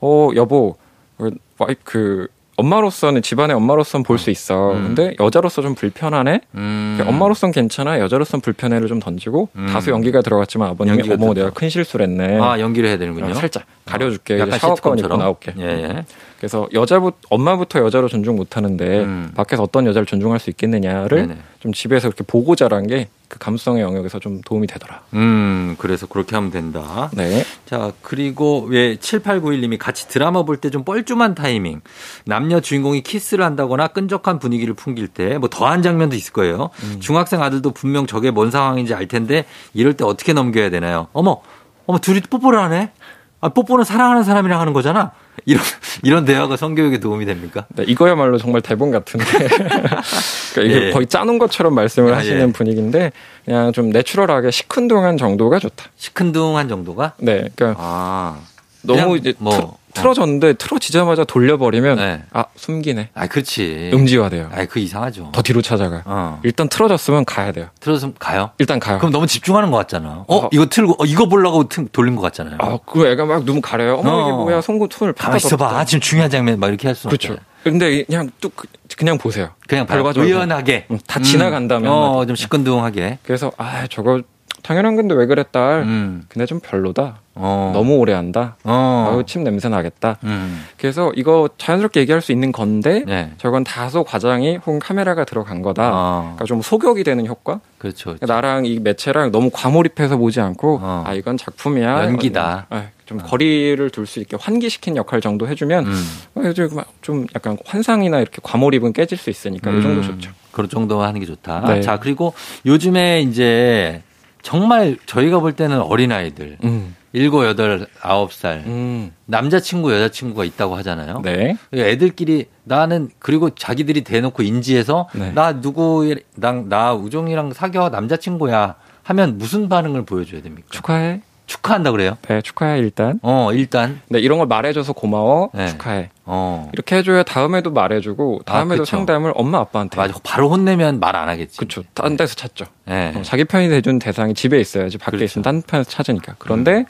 [0.00, 0.76] 어 여보,
[1.18, 1.28] 어,
[1.58, 4.72] 와이- 그 엄마로서는 집안의 엄마로서는 볼 수 있어.
[4.72, 4.82] 음.
[4.94, 6.40] 근데 여자로서 좀 불편하네.
[6.54, 6.94] 음.
[6.96, 7.98] 그러니까 엄마로서는 괜찮아.
[7.98, 9.66] 여자로서는 불편해를 좀 던지고 음.
[9.72, 11.32] 다수 연기가 들어갔지만 아버님이 어머.
[11.34, 12.38] 내가 큰 실수를 했네.
[12.40, 13.26] 아, 연기를 해야 되는군요.
[13.26, 14.38] 그럼 살짝 가려줄게.
[14.38, 15.16] 약간 샤워권 입고.
[15.16, 15.54] 나올게.
[15.58, 16.04] 예, 예.
[16.38, 19.30] 그래서 여자부 엄마부터 여자로 존중 못하는데 음.
[19.34, 21.36] 밖에서 어떤 여자를 존중할 수 있겠느냐를 네네.
[21.60, 25.00] 좀 집에서 이렇게 보고 자란 게 그 감수성의 영역에서 좀 도움이 되더라.
[25.14, 27.08] 음, 그래서 그렇게 하면 된다.
[27.14, 27.44] 네.
[27.64, 31.80] 자, 그리고 왜 7891님이 같이 드라마 볼 때 좀 뻘쭘한 타이밍.
[32.26, 36.68] 남녀 주인공이 키스를 한다거나 끈적한 분위기를 풍길 때 뭐 더한 장면도 있을 거예요.
[36.82, 37.00] 음.
[37.00, 41.08] 중학생 아들도 분명 저게 뭔 상황인지 알 텐데 이럴 때 어떻게 넘겨야 되나요?
[41.14, 41.40] 어머,
[41.86, 42.92] 어머, 둘이 뽀뽀를 하네?
[43.40, 45.12] 아, 뽀뽀는 사랑하는 사람이랑 하는 거잖아?
[45.46, 45.62] 이런,
[46.02, 47.66] 이런 대화가 성교육에 도움이 됩니까?
[47.74, 49.26] 네, 이거야말로 정말 대본 같은데.
[50.54, 50.90] 그러니까 이게 예.
[50.90, 52.52] 거의 짜놓은 것처럼 말씀을 아, 하시는 예.
[52.52, 53.12] 분위기인데
[53.44, 55.86] 그냥 좀 내추럴하게 시큰둥한 정도가 좋다.
[55.96, 57.14] 시큰둥한 정도가?
[57.18, 58.40] 네, 그러니까 아.
[58.82, 62.22] 너무 이제 뭐, 틀, 틀어졌는데 틀어지자마자 돌려버리면 네.
[62.32, 63.10] 아 숨기네.
[63.14, 63.90] 아, 그렇지.
[63.92, 64.50] 음지화돼요.
[64.52, 65.30] 아, 그 이상하죠.
[65.32, 66.02] 더 뒤로 찾아가.
[66.04, 66.40] 어.
[66.42, 67.68] 일단 틀어졌으면 가야 돼요.
[67.80, 68.50] 틀어서 가요?
[68.58, 68.98] 일단 가요.
[68.98, 70.24] 그럼 너무 집중하는 것 같잖아.
[70.26, 70.48] 어, 어.
[70.52, 72.56] 이거 틀고, 어, 이거 보려고 튼- 돌린 것 같잖아요.
[72.60, 73.96] 아, 그 애가 막 눈 가려요.
[73.96, 74.36] 어머 이게 어.
[74.36, 74.60] 뭐야?
[74.60, 75.78] 손 손을 가만 있어봐.
[75.78, 77.32] 아, 지금 중요한 장면 막 이렇게 할 수는 그렇죠.
[77.34, 77.52] 없잖아요.
[77.64, 78.54] 근데 그냥 뚝
[78.96, 79.50] 그냥 보세요.
[79.68, 80.12] 그냥 바로.
[80.16, 82.26] 의연하게 음, 다 지나간다면 어.
[82.26, 83.18] 좀 시큰둥하게.
[83.22, 84.20] 그래서 아 저거
[84.62, 85.82] 당연한 건데 왜 그래 딸?
[85.82, 86.22] 음.
[86.28, 87.18] 근데 좀 별로다.
[87.34, 87.70] 어.
[87.74, 88.56] 너무 오래 한다.
[88.64, 89.10] 어.
[89.10, 90.18] 아유 침 냄새 나겠다.
[90.24, 90.64] 음.
[90.76, 93.32] 그래서 이거 자연스럽게 얘기할 수 있는 건데 네.
[93.38, 95.90] 저건 다소 과장이 혹은 카메라가 들어간 거다.
[95.92, 96.20] 어.
[96.22, 97.60] 그러니까 좀 소격이 되는 효과.
[97.78, 98.10] 그렇죠.
[98.10, 98.18] 그렇죠.
[98.20, 101.04] 그러니까 나랑 이 매체랑 너무 과몰입해서 보지 않고 어.
[101.06, 102.04] 아 이건 작품이야.
[102.04, 102.66] 연기다.
[102.70, 106.04] 어, 좀 거리를 둘 수 있게 환기시킨 역할 정도 해주면 음.
[106.34, 106.42] 어,
[106.74, 110.02] 막좀 약간 환상이나 이렇게 과몰입은 깨질 수 있으니까 이 정도 음.
[110.02, 110.30] 좋죠.
[110.52, 111.60] 그런 정도 하는 게 좋다.
[111.66, 111.80] 네.
[111.80, 112.34] 자, 그리고
[112.66, 114.02] 요즘에 이제
[114.42, 116.96] 정말 저희가 볼 때는 어린아이들, 음.
[117.12, 119.12] 일곱, 여덟, 아홉 살 음.
[119.26, 121.20] 남자친구, 여자친구가 있다고 하잖아요.
[121.22, 121.56] 네.
[121.72, 125.32] 애들끼리 나는 그리고 자기들이 대놓고 인지해서 네.
[125.32, 130.68] 나 누구 나, 나 우종이랑 사겨 남자친구야 하면 무슨 반응을 보여줘야 됩니까?
[130.70, 131.20] 축하해.
[131.52, 132.16] 축하한다 그래요?
[132.28, 133.18] 네, 축하해 일단.
[133.22, 135.50] 어 일단 네, 이런 걸 말해줘서 고마워.
[135.52, 135.68] 네.
[135.68, 136.08] 축하해.
[136.24, 138.96] 어 이렇게 해줘야 다음에도 말해주고 다음에도 그쵸.
[138.96, 139.96] 상담을 엄마 아빠한테.
[139.96, 141.58] 맞아 바로 혼내면 말 안 하겠지.
[141.58, 141.82] 그렇죠.
[141.94, 142.64] 딴 데서 찾죠.
[142.86, 143.12] 네.
[143.14, 145.24] 어, 자기 편이 돼준 대상이 집에 있어야지 밖에 그렇죠.
[145.24, 146.36] 있으면 딴 편에서 찾으니까.
[146.38, 146.86] 그런데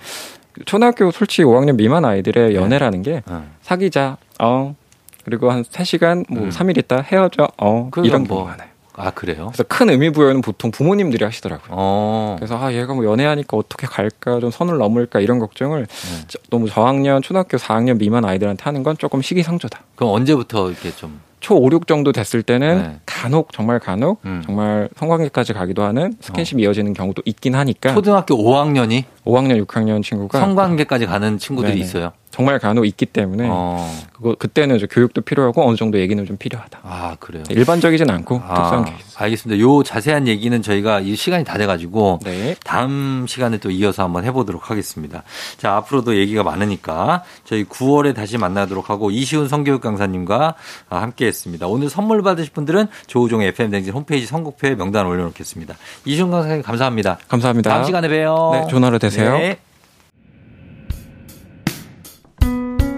[0.65, 3.45] 초등학교 솔직히 5학년 미만 아이들의 연애라는 게 어.
[3.63, 4.17] 사귀자.
[4.41, 4.75] 어.
[5.25, 6.49] 그리고 한 3시간 뭐 음.
[6.51, 7.49] 3일 있다 헤어져.
[7.59, 7.91] 어.
[8.05, 8.39] 이런 뭐.
[8.39, 8.69] 경우가 많아요.
[9.05, 9.47] 아 그래요?
[9.53, 11.69] 그래서 큰 의미 부여는 보통 부모님들이 하시더라고요.
[11.71, 12.37] 어.
[12.39, 16.25] 그래서 아 얘가 뭐 연애하니까 어떻게 갈까 좀 선을 넘을까 이런 걱정을 네.
[16.29, 19.81] 저- 너무 저학년 초등학교 4학년 미만 아이들한테 하는 건 조금 시기상조다.
[19.97, 23.01] 그럼 언제부터 이렇게 좀 초 5, 6 정도 됐을 때는 네.
[23.05, 24.43] 간혹 정말 간혹 음.
[24.47, 30.39] 정말 성관계까지 가기도 하는 스킨십 이 이어지는 경우도 있긴 하니까 초등학교 5학년이 5학년 6학년 친구가
[30.39, 31.85] 성관계까지 가는 친구들이 네네.
[31.85, 32.13] 있어요.
[32.33, 33.47] 정말 간혹 있기 때문에
[34.15, 36.81] 그거 그때는 이제 교육도 필요하고 어느 정도 얘기는 좀 필요하다.
[36.83, 37.45] 아 그래요.
[37.51, 39.17] 일반적이진 않고 특수한 케이스.
[39.19, 39.61] 알겠습니다.
[39.63, 42.57] 요 자세한 얘기는 저희가 이 시간이 다 돼가지고 네.
[42.65, 45.23] 다음 시간에 또 이어서 한번 해보도록 하겠습니다.
[45.59, 50.55] 자 앞으로도 얘기가 많으니까 저희 9월에 다시 만나도록 하고 이시훈 성교육 강사님과
[50.89, 51.67] 아, 함께했습니다.
[51.67, 55.77] 오늘 선물 받으실 분들은 조우종의 FM 댕진 홈페이지 선곡표에 명단 올려놓겠습니다.
[56.07, 57.19] 이시훈 강사님 감사합니다.
[57.29, 57.71] 감사합니다.
[57.71, 58.51] 다음 시간에 봬요.
[58.55, 59.37] 네, 좋은 하루 되세요.
[59.37, 59.59] 네.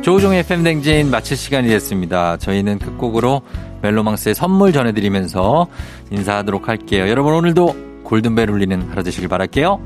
[0.05, 2.37] 조우종의 팬댕진 마칠 시간이 됐습니다.
[2.37, 3.41] 저희는 끝곡으로
[3.81, 5.67] 멜로망스의 선물 전해드리면서
[6.11, 7.09] 인사하도록 할게요.
[7.09, 9.81] 여러분 오늘도 골든벨 울리는 하루 되시길 바랄게요.